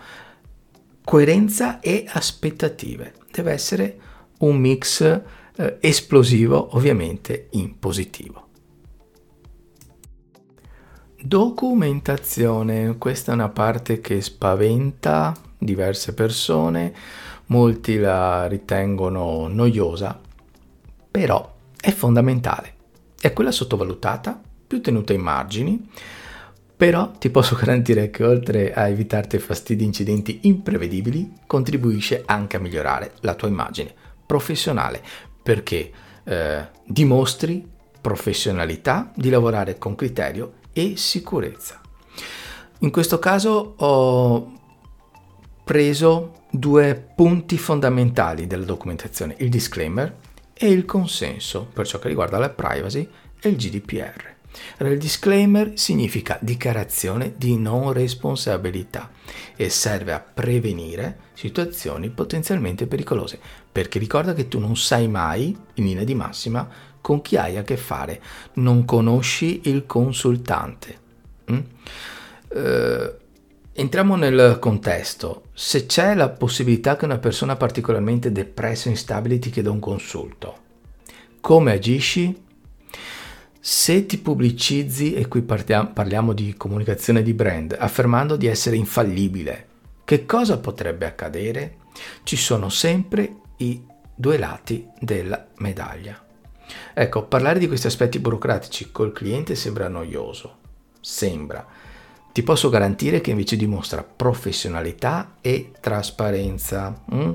[1.03, 3.13] Coerenza e aspettative.
[3.31, 3.97] Deve essere
[4.39, 8.48] un mix eh, esplosivo, ovviamente in positivo.
[11.21, 16.93] Documentazione, questa è una parte che spaventa diverse persone,
[17.47, 20.17] molti la ritengono noiosa,
[21.11, 22.73] però è fondamentale.
[23.19, 25.89] È quella sottovalutata, più tenuta ai margini,
[26.77, 32.61] però ti posso garantire che oltre a evitarti fastidi e incidenti imprevedibili, contribuisce anche a
[32.61, 33.93] migliorare la tua immagine
[34.25, 35.03] professionale,
[35.43, 35.91] perché
[36.23, 37.67] eh, dimostri
[37.99, 41.81] professionalità di lavorare con criterio e sicurezza.
[42.79, 44.53] In questo caso ho
[45.63, 50.15] preso due punti fondamentali della documentazione, il disclaimer
[50.53, 53.07] e il consenso per ciò che riguarda la privacy
[53.39, 54.37] e il GDPR.
[54.79, 59.11] Il disclaimer significa dichiarazione di non responsabilità
[59.55, 63.39] e serve a prevenire situazioni potenzialmente pericolose,
[63.71, 66.67] perché ricorda che tu non sai mai, in linea di massima,
[67.09, 68.21] con chi hai a che fare,
[68.57, 70.99] non conosci il consultante.
[71.51, 71.57] Mm?
[72.49, 73.13] Uh,
[73.73, 75.45] entriamo nel contesto.
[75.53, 80.57] Se c'è la possibilità che una persona particolarmente depressa e instabile ti chieda un consulto,
[81.41, 82.43] come agisci?
[83.59, 89.67] Se ti pubblicizzi, e qui partiamo, parliamo di comunicazione di brand, affermando di essere infallibile,
[90.05, 91.77] che cosa potrebbe accadere?
[92.21, 96.27] Ci sono sempre i due lati della medaglia.
[96.93, 100.57] Ecco, parlare di questi aspetti burocratici col cliente sembra noioso.
[100.99, 101.65] Sembra.
[102.31, 107.03] Ti posso garantire che invece dimostra professionalità e trasparenza.
[107.13, 107.33] Mm?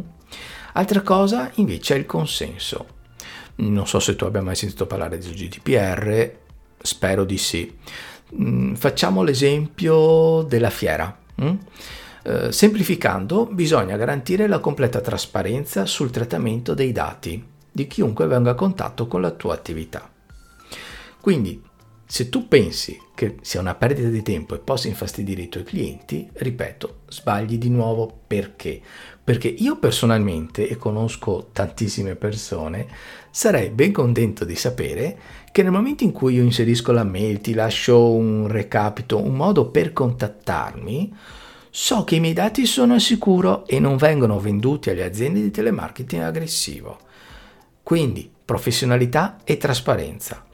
[0.75, 2.87] Altra cosa invece è il consenso.
[3.57, 6.33] Non so se tu abbia mai sentito parlare del GDPR,
[6.81, 7.77] spero di sì.
[8.41, 11.17] Mm, facciamo l'esempio della fiera.
[11.43, 11.55] Mm?
[12.23, 18.55] Eh, semplificando, bisogna garantire la completa trasparenza sul trattamento dei dati di chiunque venga a
[18.55, 20.09] contatto con la tua attività.
[21.21, 21.61] Quindi,
[22.07, 26.29] se tu pensi che sia una perdita di tempo e possa infastidire i tuoi clienti,
[26.33, 28.81] ripeto, sbagli di nuovo perché?
[29.25, 32.87] Perché io personalmente, e conosco tantissime persone,
[33.33, 35.19] sarei ben contento di sapere
[35.51, 39.71] che nel momento in cui io inserisco la mail, ti lascio un recapito, un modo
[39.71, 41.13] per contattarmi,
[41.71, 45.51] so che i miei dati sono al sicuro e non vengono venduti alle aziende di
[45.51, 47.04] telemarketing aggressivo.
[47.85, 50.45] Quindi professionalità e trasparenza.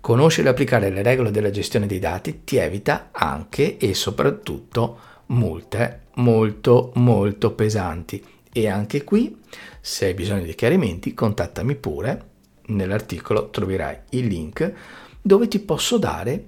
[0.00, 6.02] Conoscere e applicare le regole della gestione dei dati ti evita anche e soprattutto multe
[6.14, 8.24] molto molto pesanti.
[8.52, 9.36] E anche qui,
[9.80, 12.30] se hai bisogno di chiarimenti, contattami pure.
[12.66, 14.72] Nell'articolo troverai il link
[15.20, 16.44] dove ti posso dare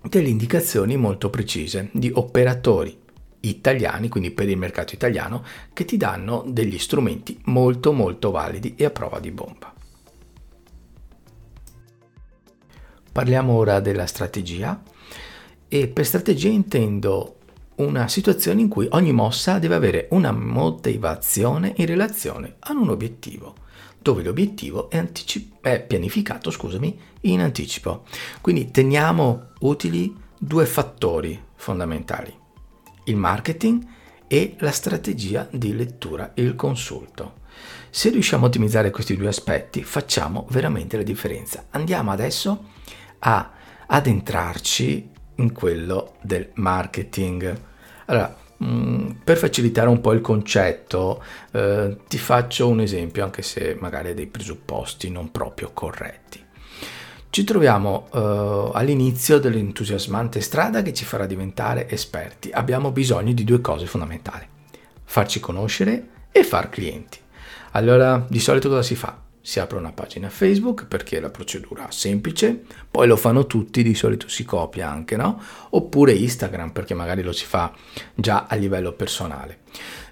[0.00, 2.99] delle indicazioni molto precise di operatori
[3.40, 8.84] italiani, quindi per il mercato italiano, che ti danno degli strumenti molto molto validi e
[8.84, 9.74] a prova di bomba.
[13.12, 14.80] Parliamo ora della strategia
[15.68, 17.36] e per strategia intendo
[17.76, 23.54] una situazione in cui ogni mossa deve avere una motivazione in relazione ad un obiettivo,
[23.98, 28.04] dove l'obiettivo è, anticip- è pianificato scusami, in anticipo.
[28.40, 32.34] Quindi teniamo utili due fattori fondamentali,
[33.04, 33.86] il marketing
[34.26, 37.38] e la strategia di lettura, il consulto.
[37.90, 41.66] Se riusciamo a ottimizzare questi due aspetti, facciamo veramente la differenza.
[41.70, 42.68] Andiamo adesso
[43.20, 43.50] a
[43.86, 47.60] addentrarci in quello del marketing.
[48.06, 53.76] Allora, mm, per facilitare un po' il concetto, eh, ti faccio un esempio, anche se
[53.80, 56.40] magari hai dei presupposti non proprio corretti.
[57.32, 62.50] Ci troviamo uh, all'inizio dell'entusiasmante strada che ci farà diventare esperti.
[62.50, 64.44] Abbiamo bisogno di due cose fondamentali,
[65.04, 67.20] farci conoscere e far clienti.
[67.72, 69.16] Allora, di solito cosa si fa?
[69.40, 73.94] Si apre una pagina Facebook perché è la procedura semplice, poi lo fanno tutti, di
[73.94, 75.40] solito si copia anche, no?
[75.70, 77.72] Oppure Instagram perché magari lo si fa
[78.12, 79.60] già a livello personale.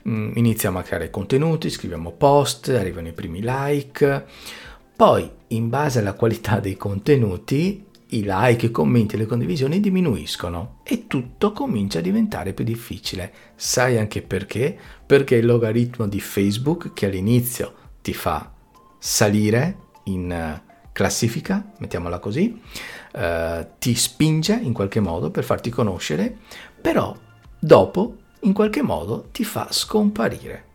[0.08, 4.24] Mm, iniziamo a creare contenuti, scriviamo post, arrivano i primi like
[4.98, 10.80] poi, in base alla qualità dei contenuti, i like, i commenti e le condivisioni diminuiscono
[10.82, 13.32] e tutto comincia a diventare più difficile.
[13.54, 14.76] Sai anche perché?
[15.04, 18.50] Perché il logaritmo di Facebook che all'inizio ti fa
[18.98, 22.60] salire in eh, classifica, mettiamola così,
[23.12, 26.36] eh, ti spinge in qualche modo per farti conoscere,
[26.80, 27.14] però
[27.58, 30.67] dopo in qualche modo ti fa scomparire.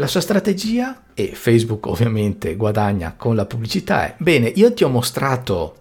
[0.00, 4.88] La sua strategia, e Facebook ovviamente guadagna con la pubblicità, è, bene, io ti ho
[4.88, 5.74] mostrato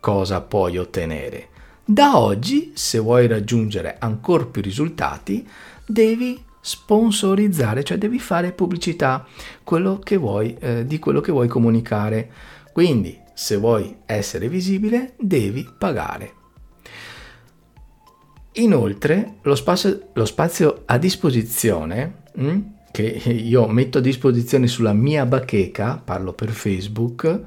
[0.00, 1.50] cosa puoi ottenere.
[1.84, 5.46] Da oggi, se vuoi raggiungere ancora più risultati,
[5.86, 9.24] devi sponsorizzare, cioè devi fare pubblicità
[9.62, 12.28] quello vuoi, eh, di quello che vuoi comunicare.
[12.72, 16.32] Quindi se vuoi essere visibile devi pagare.
[18.54, 24.92] Inoltre lo spazio, lo spazio a disposizione mh, hm, che io metto a disposizione sulla
[24.92, 27.40] mia bacheca, parlo per Facebook,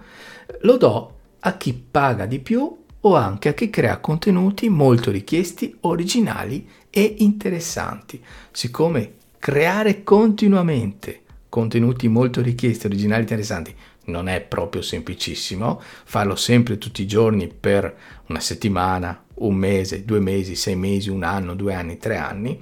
[0.62, 5.76] lo do a chi paga di più o anche a chi crea contenuti molto richiesti,
[5.82, 8.22] originali e interessanti.
[8.52, 13.76] Siccome creare continuamente contenuti molto richiesti, originali e interessanti
[14.06, 17.96] non è proprio semplicissimo, farlo sempre tutti i giorni per
[18.28, 22.60] una settimana, un mese, due mesi, sei mesi, un anno, due anni, tre anni,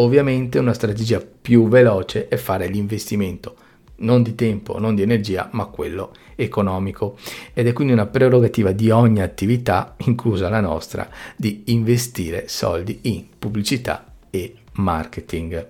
[0.00, 3.56] ovviamente una strategia più veloce è fare l'investimento
[4.00, 7.18] non di tempo, non di energia, ma quello economico.
[7.52, 13.26] Ed è quindi una prerogativa di ogni attività, inclusa la nostra, di investire soldi in
[13.38, 15.66] pubblicità e marketing.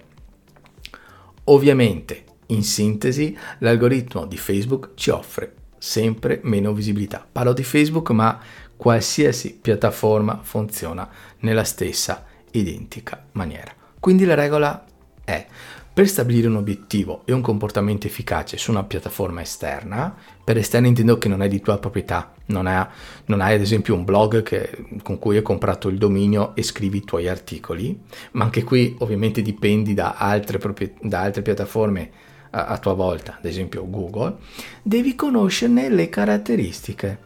[1.45, 7.27] Ovviamente, in sintesi, l'algoritmo di Facebook ci offre sempre meno visibilità.
[7.31, 8.39] Parlo di Facebook, ma
[8.77, 11.09] qualsiasi piattaforma funziona
[11.41, 13.80] nella stessa identica maniera.
[14.01, 14.83] Quindi la regola
[15.23, 15.47] è
[15.93, 21.19] per stabilire un obiettivo e un comportamento efficace su una piattaforma esterna, per esterna intendo
[21.19, 22.89] che non è di tua proprietà, non, è,
[23.27, 26.99] non hai ad esempio un blog che, con cui hai comprato il dominio e scrivi
[26.99, 28.01] i tuoi articoli,
[28.33, 30.59] ma anche qui ovviamente dipendi da altre,
[31.03, 32.11] da altre piattaforme
[32.53, 34.37] a, a tua volta, ad esempio Google,
[34.83, 37.19] devi conoscerne le caratteristiche.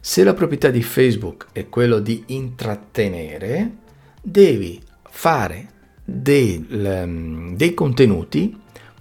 [0.00, 3.70] Se la proprietà di Facebook è quello di intrattenere,
[4.22, 5.78] devi fare
[6.12, 6.66] dei,
[7.54, 8.58] dei contenuti,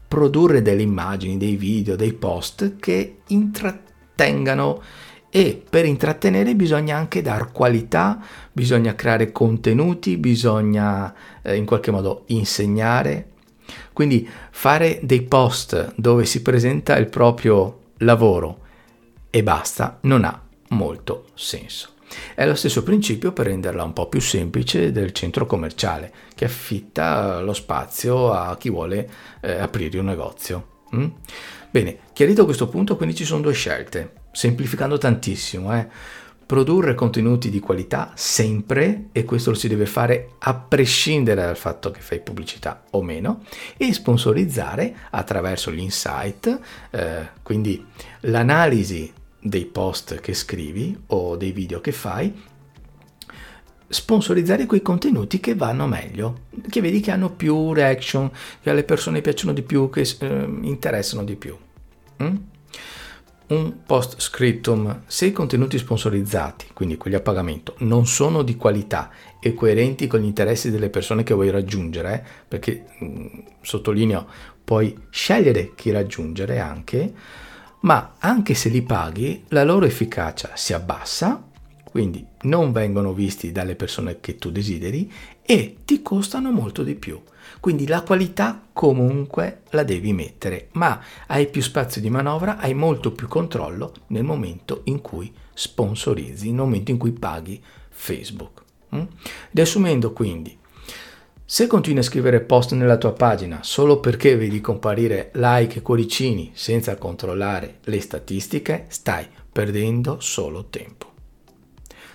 [0.07, 4.81] produrre delle immagini, dei video, dei post che intrattengano
[5.31, 8.19] e per intrattenere bisogna anche dar qualità,
[8.51, 13.27] bisogna creare contenuti, bisogna eh, in qualche modo insegnare.
[13.93, 18.59] Quindi fare dei post dove si presenta il proprio lavoro
[19.29, 21.97] e basta non ha molto senso.
[22.33, 27.41] È lo stesso principio per renderla un po' più semplice del centro commerciale che affitta
[27.41, 29.09] lo spazio a chi vuole
[29.41, 30.67] eh, aprire un negozio.
[30.95, 31.07] Mm?
[31.69, 35.75] Bene, chiarito questo punto, quindi ci sono due scelte, semplificando tantissimo.
[35.77, 35.87] Eh?
[36.49, 41.91] Produrre contenuti di qualità sempre, e questo lo si deve fare a prescindere dal fatto
[41.91, 43.43] che fai pubblicità o meno,
[43.77, 47.85] e sponsorizzare attraverso l'insight, eh, quindi
[48.21, 52.33] l'analisi dei post che scrivi o dei video che fai,
[53.89, 58.29] sponsorizzare quei contenuti che vanno meglio, che vedi che hanno più reaction,
[58.61, 61.57] che alle persone piacciono di più, che eh, interessano di più.
[62.21, 62.35] Mm?
[63.47, 69.09] Un post scriptum, se i contenuti sponsorizzati, quindi quelli a pagamento, non sono di qualità
[69.41, 73.27] e coerenti con gli interessi delle persone che vuoi raggiungere, perché mh, mm,
[73.61, 74.27] sottolineo,
[74.63, 77.11] puoi scegliere chi raggiungere anche,
[77.81, 81.43] ma anche se li paghi la loro efficacia si abbassa,
[81.89, 85.11] quindi non vengono visti dalle persone che tu desideri
[85.41, 87.19] e ti costano molto di più.
[87.59, 93.11] Quindi la qualità comunque la devi mettere, ma hai più spazio di manovra, hai molto
[93.11, 98.63] più controllo nel momento in cui sponsorizzi, nel momento in cui paghi Facebook.
[98.95, 99.03] Mm?
[99.51, 100.57] Riassumendo quindi,
[101.51, 106.51] se continui a scrivere post nella tua pagina solo perché vedi comparire like e cuoricini
[106.53, 111.11] senza controllare le statistiche, stai perdendo solo tempo.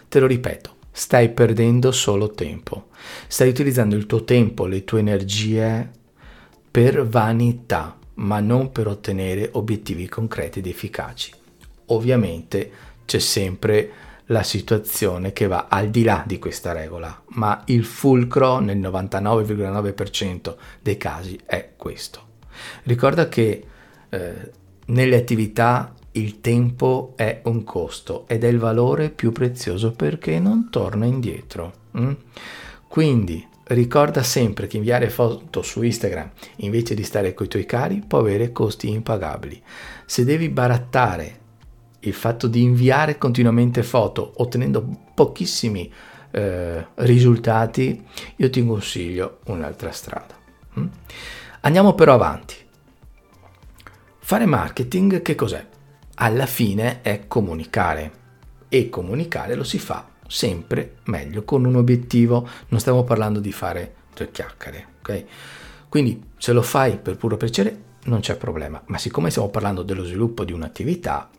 [0.07, 2.91] Te lo ripeto, stai perdendo solo tempo.
[3.27, 5.91] Stai utilizzando il tuo tempo, le tue energie
[6.71, 11.33] per vanità, ma non per ottenere obiettivi concreti ed efficaci.
[11.87, 12.71] Ovviamente
[13.05, 13.91] c'è sempre
[14.27, 20.55] la situazione che va al di là di questa regola, ma il fulcro nel 99,9%
[20.81, 22.33] dei casi è questo.
[22.85, 23.67] Ricorda che
[24.09, 24.51] eh,
[24.87, 30.69] nelle attività il tempo è un costo ed è il valore più prezioso perché non
[30.71, 31.73] torna indietro.
[31.99, 32.13] Mm?
[32.87, 38.05] Quindi ricorda sempre che inviare foto su Instagram invece di stare con i tuoi cari
[38.07, 39.61] può avere costi impagabili.
[40.07, 41.41] Se devi barattare
[42.05, 45.93] il fatto di inviare continuamente foto ottenendo pochissimi
[46.31, 48.05] eh, risultati,
[48.37, 50.35] io ti consiglio un'altra strada.
[50.79, 50.87] Mm?
[51.61, 52.55] Andiamo però avanti.
[54.19, 55.65] Fare marketing che cos'è?
[56.17, 58.23] Alla fine è comunicare
[58.69, 63.95] e comunicare lo si fa sempre meglio con un obiettivo, non stiamo parlando di fare
[64.15, 65.25] due chiacchiere, ok?
[65.89, 70.05] Quindi se lo fai per puro piacere non c'è problema, ma siccome stiamo parlando dello
[70.05, 71.31] sviluppo di un'attività,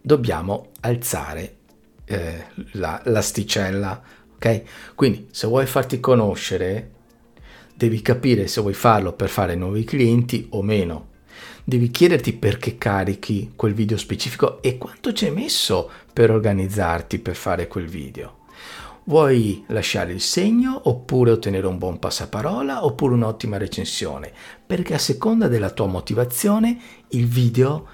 [0.00, 1.56] dobbiamo alzare
[2.04, 4.02] eh, la, l'asticella,
[4.34, 4.62] ok?
[4.94, 6.90] Quindi se vuoi farti conoscere,
[7.74, 11.08] devi capire se vuoi farlo per fare nuovi clienti o meno.
[11.64, 17.36] Devi chiederti perché carichi quel video specifico e quanto ci hai messo per organizzarti per
[17.36, 18.38] fare quel video.
[19.04, 24.30] Vuoi lasciare il segno oppure ottenere un buon passaparola oppure un'ottima recensione?
[24.66, 26.78] Perché a seconda della tua motivazione
[27.08, 27.86] il video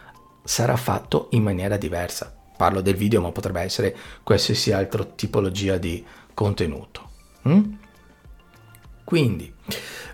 [0.46, 2.34] sarà fatto in maniera diversa.
[2.56, 7.10] Parlo del video ma potrebbe essere qualsiasi altra tipologia di contenuto.
[7.48, 7.72] Mm?
[9.04, 9.52] Quindi,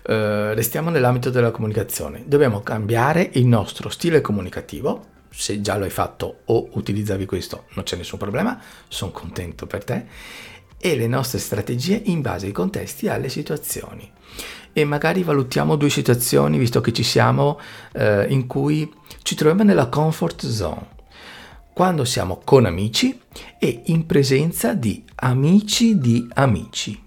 [0.05, 2.23] eh, restiamo nell'ambito della comunicazione.
[2.25, 5.11] Dobbiamo cambiare il nostro stile comunicativo.
[5.29, 9.83] Se già lo hai fatto o utilizzavi questo, non c'è nessun problema, sono contento per
[9.83, 10.05] te.
[10.77, 14.11] E le nostre strategie in base ai contesti e alle situazioni.
[14.73, 17.59] E magari valutiamo due situazioni, visto che ci siamo,
[17.93, 20.93] eh, in cui ci troviamo nella comfort zone
[21.73, 23.19] quando siamo con amici
[23.57, 27.01] e in presenza di amici di amici.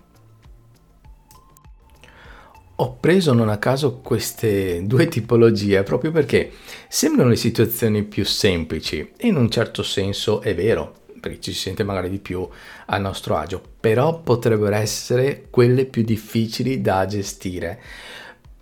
[2.79, 6.53] Ho preso non a caso queste due tipologie proprio perché
[6.89, 11.61] sembrano le situazioni più semplici e in un certo senso è vero, perché ci si
[11.61, 12.47] sente magari di più
[12.87, 17.81] a nostro agio, però potrebbero essere quelle più difficili da gestire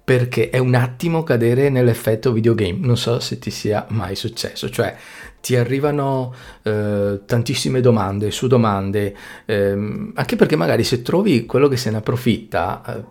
[0.05, 4.95] perché è un attimo cadere nell'effetto videogame, non so se ti sia mai successo, cioè
[5.41, 11.79] ti arrivano eh, tantissime domande su domande, ehm, anche perché magari se trovi quello che
[11.79, 13.05] se ne approfitta, eh,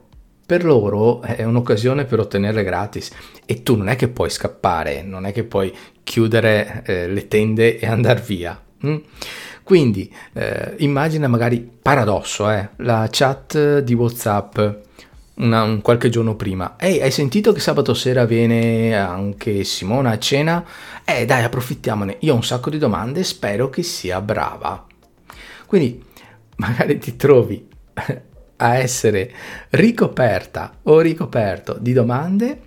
[0.45, 3.11] per loro è un'occasione per ottenerle gratis
[3.45, 5.73] e tu non è che puoi scappare, non è che puoi
[6.03, 8.61] chiudere eh, le tende e andare via.
[8.85, 8.97] Hm?
[9.63, 14.59] Quindi eh, immagina magari paradosso, eh, la chat di WhatsApp
[15.35, 16.75] una, un qualche giorno prima.
[16.77, 20.63] Ehi, hai sentito che sabato sera viene anche Simona a cena?
[21.03, 22.17] Eh, dai, approfittiamone.
[22.19, 24.85] Io ho un sacco di domande, spero che sia brava.
[25.65, 26.03] Quindi
[26.57, 27.67] magari ti trovi
[28.57, 29.31] a essere
[29.71, 32.61] ricoperta o ricoperto di domande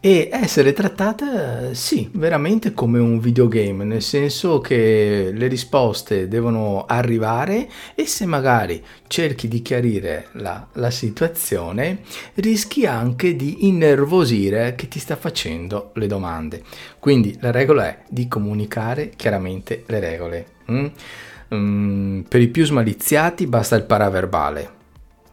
[0.00, 7.68] e essere trattata, sì, veramente come un videogame, nel senso che le risposte devono arrivare
[7.94, 12.00] e se magari cerchi di chiarire la, la situazione,
[12.34, 16.62] rischi anche di innervosire chi ti sta facendo le domande.
[16.98, 20.46] Quindi la regola è di comunicare chiaramente le regole.
[20.70, 20.86] Mm?
[21.48, 24.70] um, per i più smaliziati basta il paraverbale,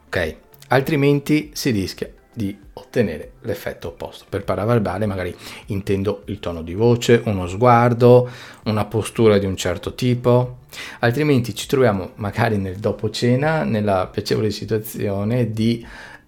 [0.07, 0.35] ok?
[0.69, 4.25] Altrimenti si rischia di ottenere l'effetto opposto.
[4.27, 5.35] Per paraverbale magari
[5.67, 8.29] intendo il tono di voce, uno sguardo,
[8.63, 10.57] una postura di un certo tipo,
[10.99, 15.85] altrimenti ci troviamo magari nel dopo cena nella piacevole situazione di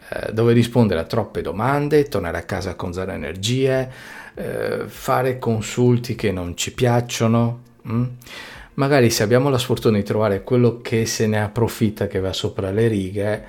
[0.09, 3.91] eh, dover rispondere a troppe domande, tornare a casa con zero energie,
[4.35, 7.61] eh, fare consulti che non ci piacciono.
[7.83, 8.05] Hm?
[8.75, 12.71] magari se abbiamo la sfortuna di trovare quello che se ne approfitta, che va sopra
[12.71, 13.43] le righe,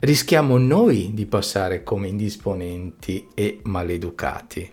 [0.00, 4.72] rischiamo noi di passare come indisponenti e maleducati,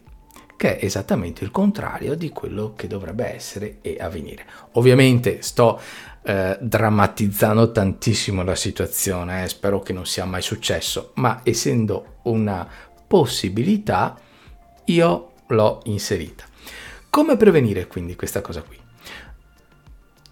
[0.55, 4.45] che è esattamente il contrario di quello che dovrebbe essere e avvenire.
[4.73, 5.79] Ovviamente sto
[6.23, 12.67] eh, drammatizzando tantissimo la situazione, eh, spero che non sia mai successo, ma essendo una
[13.07, 14.19] possibilità,
[14.85, 16.45] io l'ho inserita.
[17.09, 18.76] Come prevenire quindi questa cosa qui?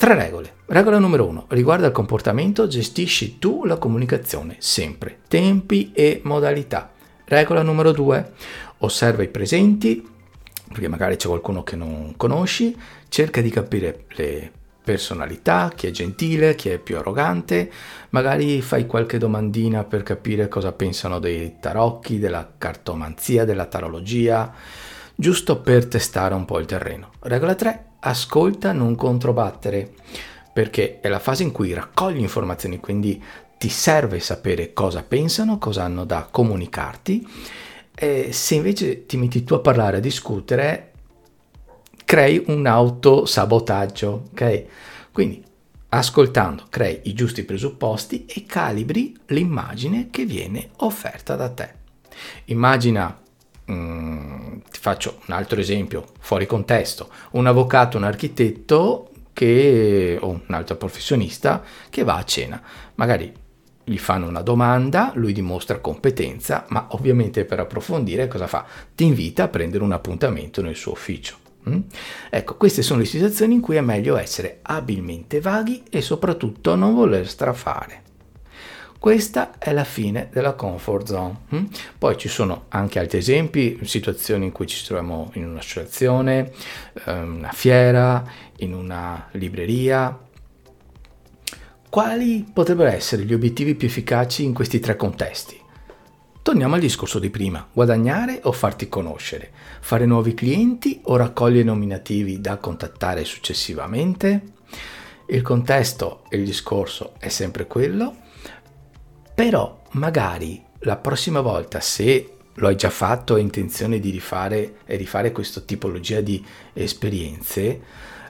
[0.06, 0.53] Tre regole.
[0.68, 6.91] Regola numero uno, riguarda il comportamento, gestisci tu la comunicazione, sempre, tempi e modalità.
[7.26, 8.34] Regola numero due,
[8.78, 10.08] osserva i presenti,
[10.68, 12.78] perché magari c'è qualcuno che non conosci,
[13.10, 14.51] cerca di capire le
[14.84, 17.72] personalità, chi è gentile, chi è più arrogante,
[18.10, 24.53] magari fai qualche domandina per capire cosa pensano dei tarocchi, della cartomanzia, della tarologia,
[25.16, 27.11] giusto per testare un po' il terreno.
[27.22, 29.93] Regola 3, ascolta, non controbattere,
[30.53, 33.22] perché è la fase in cui raccogli informazioni, quindi
[33.57, 37.28] ti serve sapere cosa pensano, cosa hanno da comunicarti.
[37.95, 40.91] E se invece ti metti tu a parlare, a discutere,
[42.03, 44.66] crei un autosabotaggio, ok?
[45.11, 45.43] Quindi
[45.89, 51.74] ascoltando crei i giusti presupposti e calibri l'immagine che viene offerta da te.
[52.45, 53.18] Immagina
[53.72, 60.53] Mm, ti faccio un altro esempio fuori contesto, un avvocato, un architetto che, o un
[60.53, 62.61] altro professionista che va a cena,
[62.95, 63.34] magari
[63.84, 68.66] gli fanno una domanda, lui dimostra competenza, ma ovviamente per approfondire cosa fa?
[68.95, 71.38] Ti invita a prendere un appuntamento nel suo ufficio.
[71.70, 71.82] Mm?
[72.30, 76.95] Ecco, queste sono le situazioni in cui è meglio essere abilmente vaghi e soprattutto non
[76.95, 78.05] voler strafare.
[79.06, 81.38] Questa è la fine della comfort zone.
[81.49, 81.66] Hm?
[81.99, 86.51] Poi ci sono anche altri esempi, situazioni in cui ci troviamo in un'associazione,
[87.06, 88.28] ehm, una fiera,
[88.58, 90.18] in una libreria.
[91.88, 95.56] Quali potrebbero essere gli obiettivi più efficaci in questi tre contesti?
[96.41, 99.51] Torniamo al discorso di prima, guadagnare o farti conoscere,
[99.82, 104.53] fare nuovi clienti o raccogliere nominativi da contattare successivamente?
[105.28, 108.24] Il contesto e il discorso è sempre quello,
[109.36, 114.78] però magari la prossima volta se lo hai già fatto e hai intenzione di rifare
[114.86, 117.82] e rifare questa tipologia di esperienze,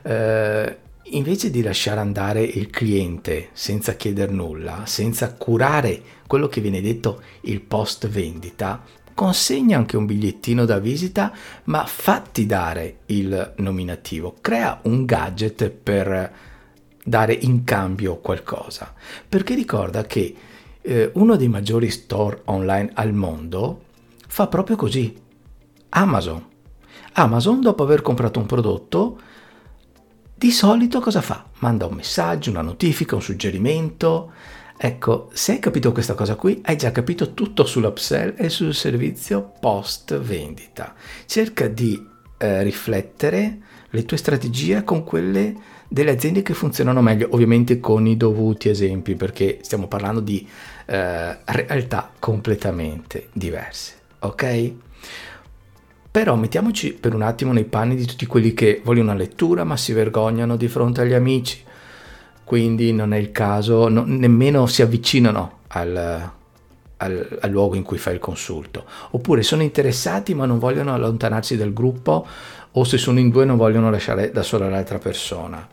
[0.01, 6.81] eh, invece di lasciare andare il cliente senza chiedere nulla, senza curare quello che viene
[6.81, 8.81] detto il post vendita,
[9.13, 11.31] consegna anche un bigliettino da visita,
[11.65, 16.33] ma fatti dare il nominativo, crea un gadget per
[17.03, 18.91] dare in cambio qualcosa,
[19.29, 20.35] perché ricorda che
[20.85, 23.81] eh, uno dei maggiori store online al mondo
[24.27, 25.15] fa proprio così,
[25.89, 26.45] Amazon.
[27.13, 29.19] Amazon dopo aver comprato un prodotto
[30.37, 31.45] di solito cosa fa?
[31.59, 34.33] Manda un messaggio, una notifica, un suggerimento.
[34.77, 39.53] Ecco, se hai capito questa cosa qui, hai già capito tutto sull'upsell e sul servizio
[39.59, 40.93] post vendita.
[41.25, 42.05] Cerca di
[42.37, 43.59] eh, riflettere
[43.89, 45.55] le tue strategie con quelle
[45.87, 50.45] delle aziende che funzionano meglio, ovviamente con i dovuti esempi, perché stiamo parlando di
[50.85, 53.93] eh, realtà completamente diverse.
[54.19, 54.73] Ok?
[56.15, 59.75] Però mettiamoci per un attimo nei panni di tutti quelli che vogliono una lettura ma
[59.75, 61.61] si vergognano di fronte agli amici,
[62.45, 66.31] quindi non è il caso, no, nemmeno si avvicinano al,
[66.97, 71.57] al, al, luogo in cui fai il consulto, oppure sono interessati ma non vogliono allontanarsi
[71.57, 72.25] dal gruppo
[72.71, 75.67] o se sono in due non vogliono lasciare da sola l'altra persona.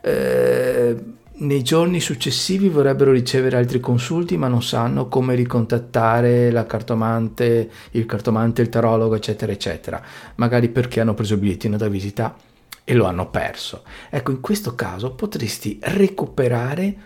[0.00, 0.96] Eh,
[1.38, 8.06] nei giorni successivi vorrebbero ricevere altri consulti ma non sanno come ricontattare la cartomante, il
[8.06, 10.02] cartomante, il tarologo, eccetera, eccetera.
[10.36, 12.36] Magari perché hanno preso il bigliettino da visita
[12.84, 13.82] e lo hanno perso.
[14.08, 16.96] Ecco, in questo caso potresti recuperare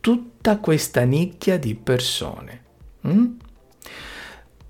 [0.00, 2.62] tutta questa nicchia di persone.
[3.06, 3.26] Mm?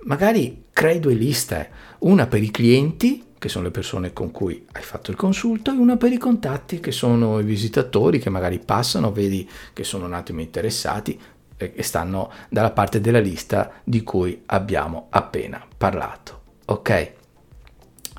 [0.02, 1.70] Magari crei due liste,
[2.00, 5.74] una per i clienti che sono le persone con cui hai fatto il consulto, e
[5.74, 10.12] una per i contatti, che sono i visitatori che magari passano, vedi che sono un
[10.12, 11.18] attimo interessati
[11.56, 16.40] e stanno dalla parte della lista di cui abbiamo appena parlato.
[16.66, 17.12] Ok?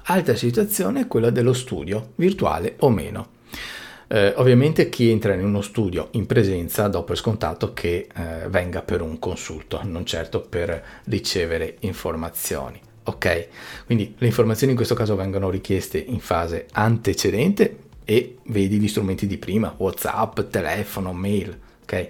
[0.05, 3.27] Altra situazione è quella dello studio, virtuale o meno.
[4.07, 8.81] Eh, ovviamente chi entra in uno studio in presenza dopo è scontato che eh, venga
[8.81, 12.89] per un consulto, non certo per ricevere informazioni.
[13.03, 13.47] Ok,
[13.85, 19.25] quindi le informazioni in questo caso vengono richieste in fase antecedente e vedi gli strumenti
[19.25, 22.09] di prima, WhatsApp, telefono, mail, ok?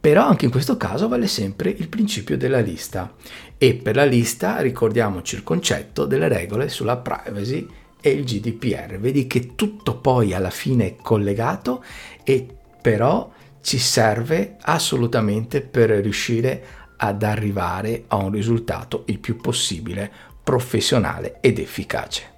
[0.00, 3.14] Però anche in questo caso vale sempre il principio della lista
[3.58, 7.66] e per la lista ricordiamoci il concetto delle regole sulla privacy
[8.00, 8.98] e il GDPR.
[9.00, 11.82] Vedi che tutto poi alla fine è collegato
[12.22, 12.46] e
[12.80, 13.30] però
[13.60, 20.10] ci serve assolutamente per riuscire a ad arrivare a un risultato il più possibile
[20.42, 22.36] professionale ed efficace.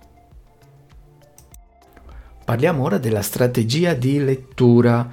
[2.45, 5.09] Parliamo ora della strategia di lettura.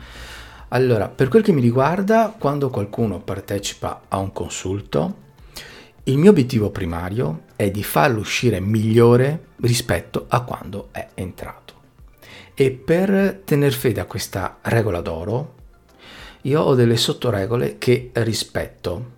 [0.69, 5.25] Allora, per quel che mi riguarda, quando qualcuno partecipa a un consulto,
[6.05, 11.73] il mio obiettivo primario è di farlo uscire migliore rispetto a quando è entrato.
[12.55, 15.55] E per tener fede a questa regola d'oro,
[16.41, 19.15] io ho delle sottoregole che rispetto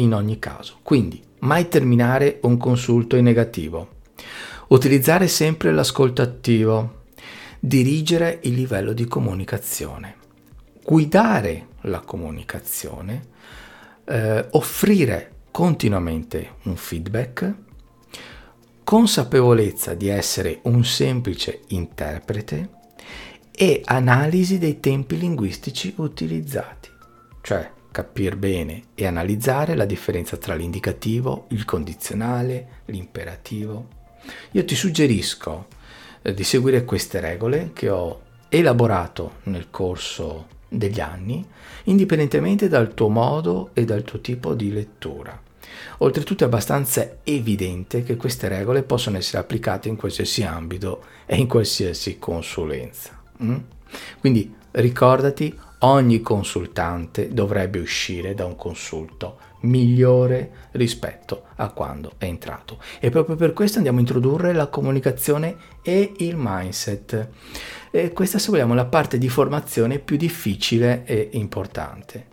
[0.00, 0.78] in ogni caso.
[0.82, 3.98] Quindi, mai terminare un consulto in negativo.
[4.68, 7.02] Utilizzare sempre l'ascolto attivo.
[7.58, 10.16] Dirigere il livello di comunicazione.
[10.82, 13.28] Guidare la comunicazione.
[14.04, 17.54] Eh, offrire continuamente un feedback.
[18.82, 22.78] Consapevolezza di essere un semplice interprete
[23.52, 26.88] e analisi dei tempi linguistici utilizzati.
[27.42, 33.88] Cioè, capire bene e analizzare la differenza tra l'indicativo, il condizionale, l'imperativo.
[34.52, 35.66] Io ti suggerisco
[36.22, 41.44] eh, di seguire queste regole che ho elaborato nel corso degli anni,
[41.84, 45.48] indipendentemente dal tuo modo e dal tuo tipo di lettura.
[45.98, 51.46] Oltretutto è abbastanza evidente che queste regole possono essere applicate in qualsiasi ambito e in
[51.46, 53.20] qualsiasi consulenza.
[53.42, 53.56] Mm?
[54.20, 62.78] Quindi ricordati, ogni consultante dovrebbe uscire da un consulto migliore rispetto a quando è entrato.
[62.98, 67.28] E proprio per questo andiamo a introdurre la comunicazione e il mindset.
[67.90, 72.28] E questa, se vogliamo, è la parte di formazione più difficile e importante.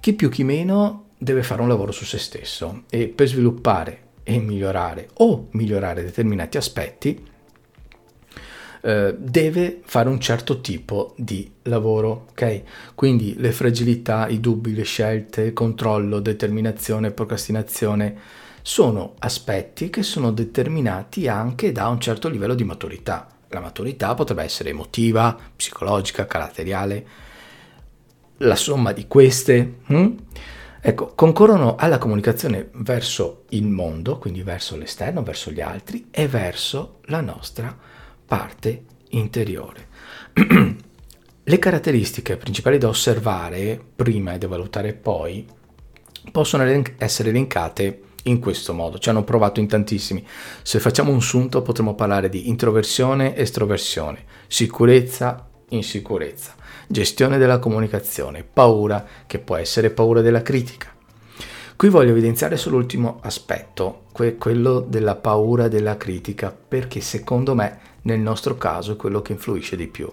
[0.00, 4.38] Chi più chi meno deve fare un lavoro su se stesso e per sviluppare e
[4.38, 7.34] migliorare o migliorare determinati aspetti
[8.86, 12.62] eh, deve fare un certo tipo di lavoro, ok?
[12.94, 18.16] Quindi le fragilità, i dubbi, le scelte, controllo, determinazione, procrastinazione
[18.62, 23.26] sono aspetti che sono determinati anche da un certo livello di maturità.
[23.48, 27.06] La maturità potrebbe essere emotiva, psicologica, caratteriale.
[28.36, 30.10] La somma di queste hm?
[30.80, 37.00] ecco, concorrono alla comunicazione verso il mondo, quindi verso l'esterno, verso gli altri e verso
[37.06, 37.94] la nostra
[38.26, 39.88] parte interiore.
[41.48, 45.46] Le caratteristiche principali da osservare prima e da valutare poi
[46.32, 46.64] possono
[46.98, 50.26] essere elencate in questo modo, ci hanno provato in tantissimi.
[50.62, 56.54] Se facciamo un sunto potremmo parlare di introversione, estroversione, sicurezza, insicurezza,
[56.88, 60.94] gestione della comunicazione, paura, che può essere paura della critica.
[61.76, 64.04] Qui voglio evidenziare solo l'ultimo aspetto,
[64.38, 69.76] quello della paura della critica, perché secondo me nel nostro caso è quello che influisce
[69.76, 70.10] di più.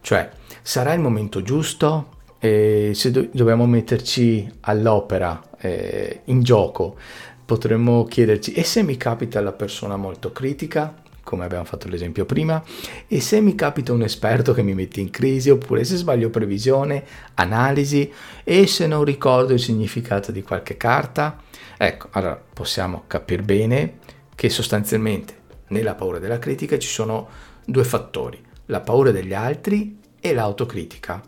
[0.00, 0.30] Cioè,
[0.62, 2.18] sarà il momento giusto?
[2.38, 6.96] E se do- dobbiamo metterci all'opera, eh, in gioco,
[7.44, 10.94] potremmo chiederci, e se mi capita la persona molto critica?
[11.22, 12.60] come abbiamo fatto l'esempio prima,
[13.06, 17.04] e se mi capita un esperto che mi mette in crisi, oppure se sbaglio previsione,
[17.34, 18.10] analisi,
[18.42, 21.40] e se non ricordo il significato di qualche carta,
[21.76, 23.98] ecco, allora possiamo capire bene
[24.34, 25.39] che sostanzialmente
[25.70, 27.28] nella paura della critica ci sono
[27.64, 31.22] due fattori, la paura degli altri e l'autocritica.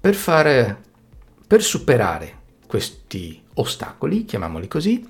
[0.00, 0.82] Per, fare,
[1.46, 5.08] per superare questi ostacoli, chiamiamoli così,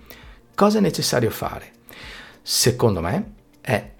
[0.54, 1.72] cosa è necessario fare?
[2.42, 3.90] Secondo me è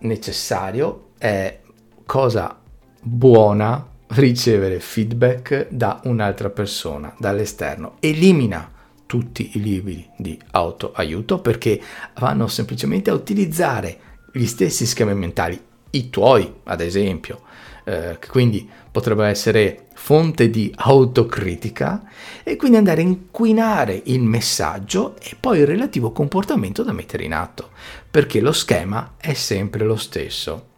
[0.00, 1.60] necessario, è
[2.06, 2.60] cosa
[3.00, 7.96] buona ricevere feedback da un'altra persona, dall'esterno.
[8.00, 8.73] Elimina
[9.06, 11.80] tutti i libri di autoaiuto perché
[12.18, 13.98] vanno semplicemente a utilizzare
[14.32, 17.42] gli stessi schemi mentali, i tuoi ad esempio,
[17.84, 22.02] eh, quindi potrebbe essere fonte di autocritica
[22.42, 27.32] e quindi andare a inquinare il messaggio e poi il relativo comportamento da mettere in
[27.32, 27.70] atto,
[28.10, 30.72] perché lo schema è sempre lo stesso.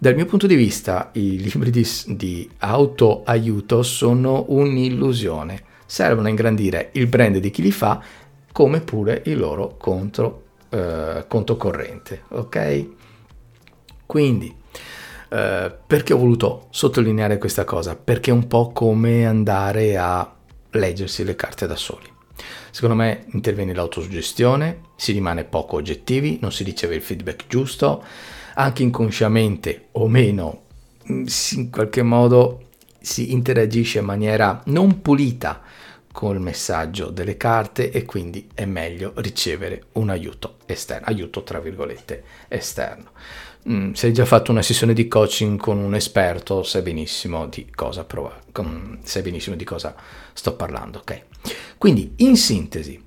[0.00, 6.90] Dal mio punto di vista i libri di, di autoaiuto sono un'illusione servono a ingrandire
[6.92, 8.02] il brand di chi li fa
[8.52, 12.24] come pure il loro conto, eh, conto corrente.
[12.28, 12.86] Ok?
[14.04, 14.54] Quindi,
[15.30, 17.96] eh, perché ho voluto sottolineare questa cosa?
[17.96, 20.30] Perché è un po' come andare a
[20.72, 22.06] leggersi le carte da soli.
[22.70, 28.04] Secondo me interviene l'autosuggestione, si rimane poco oggettivi, non si riceve il feedback giusto,
[28.54, 30.64] anche inconsciamente o meno,
[31.10, 32.64] mm, in qualche modo
[33.00, 35.62] si interagisce in maniera non pulita
[36.18, 42.24] col messaggio delle carte e quindi è meglio ricevere un aiuto esterno, aiuto tra virgolette
[42.48, 43.10] esterno.
[43.70, 47.70] Mm, se hai già fatto una sessione di coaching con un esperto, sai benissimo di
[47.72, 48.40] cosa provare,
[49.04, 49.94] sai benissimo di cosa
[50.32, 51.22] sto parlando, ok?
[51.78, 53.00] Quindi, in sintesi,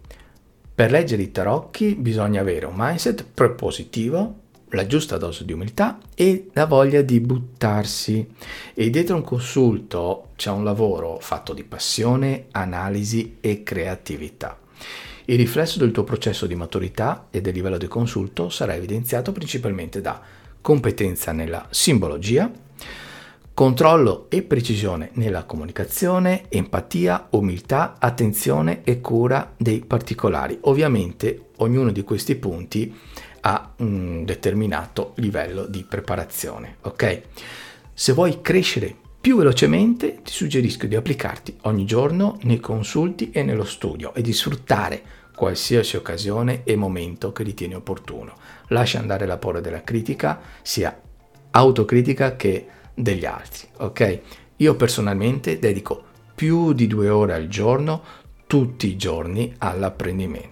[0.74, 4.41] per leggere i tarocchi bisogna avere un mindset propositivo,
[4.72, 8.28] la giusta dose di umiltà e la voglia di buttarsi.
[8.74, 14.57] E dietro un consulto c'è un lavoro fatto di passione, analisi e creatività.
[15.26, 20.01] Il riflesso del tuo processo di maturità e del livello di consulto sarà evidenziato principalmente
[20.01, 20.19] da
[20.59, 22.51] competenza nella simbologia,
[23.53, 30.57] controllo e precisione nella comunicazione, empatia, umiltà, attenzione e cura dei particolari.
[30.61, 32.93] Ovviamente ognuno di questi punti
[33.42, 36.78] a un determinato livello di preparazione.
[36.82, 37.22] Ok?
[37.94, 43.66] Se vuoi crescere più velocemente, ti suggerisco di applicarti ogni giorno nei consulti e nello
[43.66, 45.04] studio e di sfruttare
[45.36, 48.36] qualsiasi occasione e momento che ritieni opportuno.
[48.68, 51.00] Lascia andare la paura della critica, sia
[51.52, 53.68] autocritica che degli altri.
[53.78, 54.20] Ok?
[54.58, 58.04] Io personalmente dedico più di due ore al giorno,
[58.48, 60.51] tutti i giorni, all'apprendimento.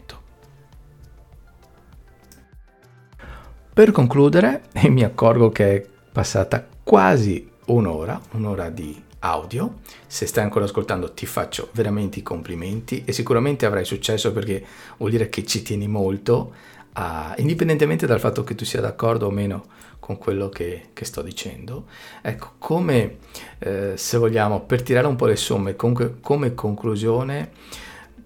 [3.80, 9.76] Per concludere, e mi accorgo che è passata quasi un'ora, un'ora di audio.
[10.06, 14.66] Se stai ancora ascoltando ti faccio veramente i complimenti e sicuramente avrai successo perché
[14.98, 16.54] vuol dire che ci tieni molto,
[16.92, 19.68] a, indipendentemente dal fatto che tu sia d'accordo o meno
[20.02, 21.86] con quello che, che sto dicendo.
[22.22, 23.20] Ecco, come
[23.60, 27.50] eh, se vogliamo, per tirare un po' le somme, comunque, come conclusione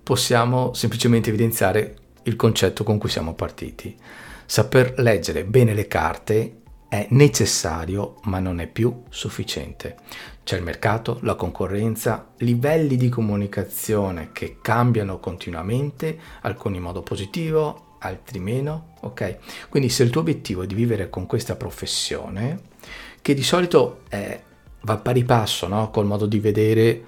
[0.01, 3.95] possiamo semplicemente evidenziare il concetto con cui siamo partiti.
[4.53, 9.95] Saper leggere bene le carte è necessario ma non è più sufficiente.
[10.43, 17.95] C'è il mercato, la concorrenza, livelli di comunicazione che cambiano continuamente, alcuni in modo positivo,
[17.97, 19.37] altri meno, ok?
[19.69, 22.61] Quindi se il tuo obiettivo è di vivere con questa professione,
[23.23, 24.39] che di solito è,
[24.81, 25.89] va pari passo no?
[25.89, 27.03] col modo di vedere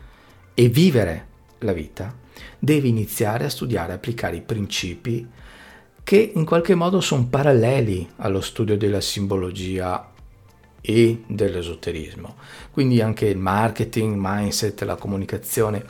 [0.56, 1.28] e vivere
[1.60, 2.12] la vita,
[2.58, 5.44] devi iniziare a studiare, applicare i principi
[6.06, 10.12] che in qualche modo sono paralleli allo studio della simbologia
[10.80, 12.36] e dell'esoterismo.
[12.70, 15.84] Quindi anche il marketing, mindset, la comunicazione.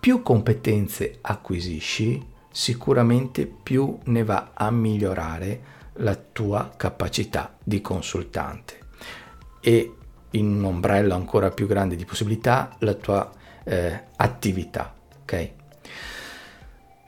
[0.00, 5.60] Più competenze acquisisci, sicuramente più ne va a migliorare
[5.96, 8.78] la tua capacità di consultante
[9.60, 9.92] e
[10.30, 13.30] in un ombrello ancora più grande di possibilità la tua
[13.64, 14.94] eh, attività.
[15.20, 15.50] Ok?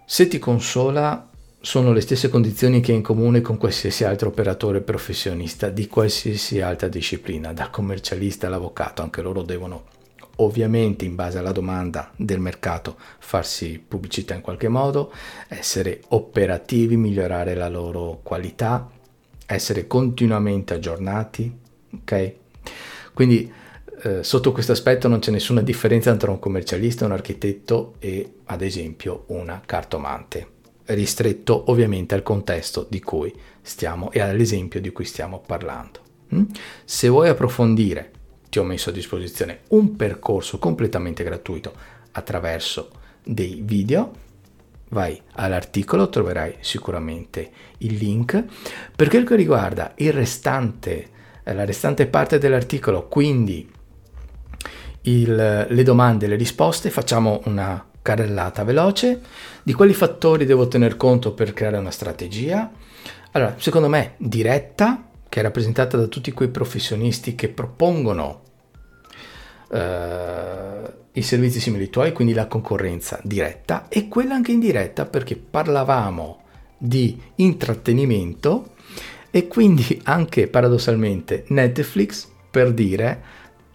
[0.04, 1.29] Se ti consola
[1.62, 6.88] sono le stesse condizioni che in comune con qualsiasi altro operatore professionista di qualsiasi altra
[6.88, 9.84] disciplina, dal commercialista all'avvocato, anche loro devono
[10.36, 15.12] ovviamente in base alla domanda del mercato farsi pubblicità in qualche modo,
[15.48, 18.90] essere operativi, migliorare la loro qualità,
[19.44, 21.54] essere continuamente aggiornati,
[21.94, 22.34] ok?
[23.12, 23.52] Quindi
[24.02, 28.62] eh, sotto questo aspetto non c'è nessuna differenza tra un commercialista, un architetto e ad
[28.62, 30.58] esempio una cartomante
[30.94, 33.32] ristretto ovviamente al contesto di cui
[33.62, 36.00] stiamo e all'esempio di cui stiamo parlando.
[36.34, 36.44] Mm?
[36.84, 38.10] Se vuoi approfondire,
[38.48, 41.72] ti ho messo a disposizione un percorso completamente gratuito
[42.12, 42.90] attraverso
[43.22, 44.28] dei video.
[44.88, 48.44] Vai all'articolo, troverai sicuramente il link.
[48.96, 51.08] Per quel che riguarda restante,
[51.44, 53.70] eh, la restante parte dell'articolo, quindi
[55.02, 59.20] il, le domande e le risposte, facciamo una carrellata veloce
[59.62, 62.70] di quali fattori devo tener conto per creare una strategia.
[63.32, 68.42] Allora, secondo me, diretta, che è rappresentata da tutti quei professionisti che propongono
[69.70, 75.36] eh, i servizi simili ai tuoi, quindi la concorrenza diretta, e quella anche indiretta perché
[75.36, 76.42] parlavamo
[76.76, 78.74] di intrattenimento
[79.30, 83.22] e quindi anche paradossalmente Netflix, per dire,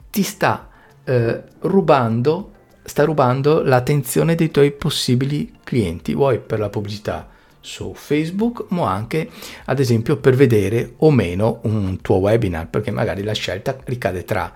[0.10, 0.70] ti sta
[1.06, 2.52] eh, rubando
[2.86, 7.28] sta rubando l'attenzione dei tuoi possibili clienti, vuoi per la pubblicità
[7.60, 9.30] su Facebook, ma anche
[9.66, 14.54] ad esempio per vedere o meno un tuo webinar, perché magari la scelta ricade tra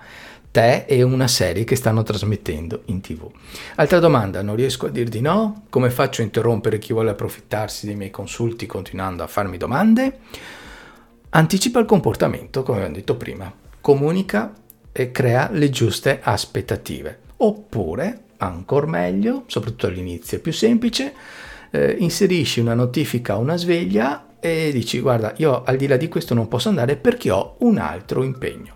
[0.50, 3.28] te e una serie che stanno trasmettendo in tv.
[3.76, 5.64] Altra domanda, non riesco a dir di no?
[5.68, 10.18] Come faccio a interrompere chi vuole approfittarsi dei miei consulti continuando a farmi domande?
[11.30, 14.52] Anticipa il comportamento, come abbiamo detto prima, comunica
[14.92, 17.29] e crea le giuste aspettative.
[17.42, 21.14] Oppure, ancora meglio, soprattutto all'inizio è più semplice,
[21.70, 26.34] eh, inserisci una notifica una sveglia e dici guarda io al di là di questo
[26.34, 28.74] non posso andare perché ho un altro impegno.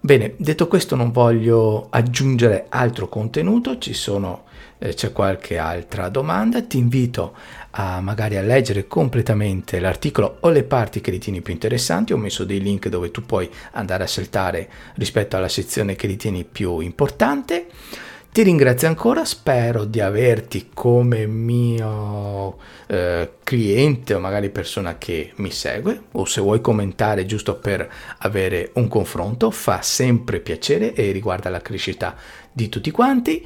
[0.00, 4.44] Bene, detto questo non voglio aggiungere altro contenuto, ci sono,
[4.78, 7.34] c'è qualche altra domanda, ti invito
[7.70, 12.44] a magari a leggere completamente l'articolo o le parti che ritieni più interessanti, ho messo
[12.44, 17.66] dei link dove tu puoi andare a saltare rispetto alla sezione che ritieni più importante.
[18.30, 25.50] Ti ringrazio ancora, spero di averti come mio eh, cliente o magari persona che mi
[25.50, 31.48] segue o se vuoi commentare giusto per avere un confronto, fa sempre piacere e riguarda
[31.48, 32.14] la crescita
[32.52, 33.44] di tutti quanti.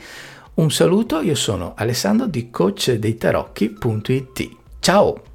[0.55, 4.51] Un saluto, io sono Alessandro di coachdeitarochi.it.
[4.81, 5.32] Ciao!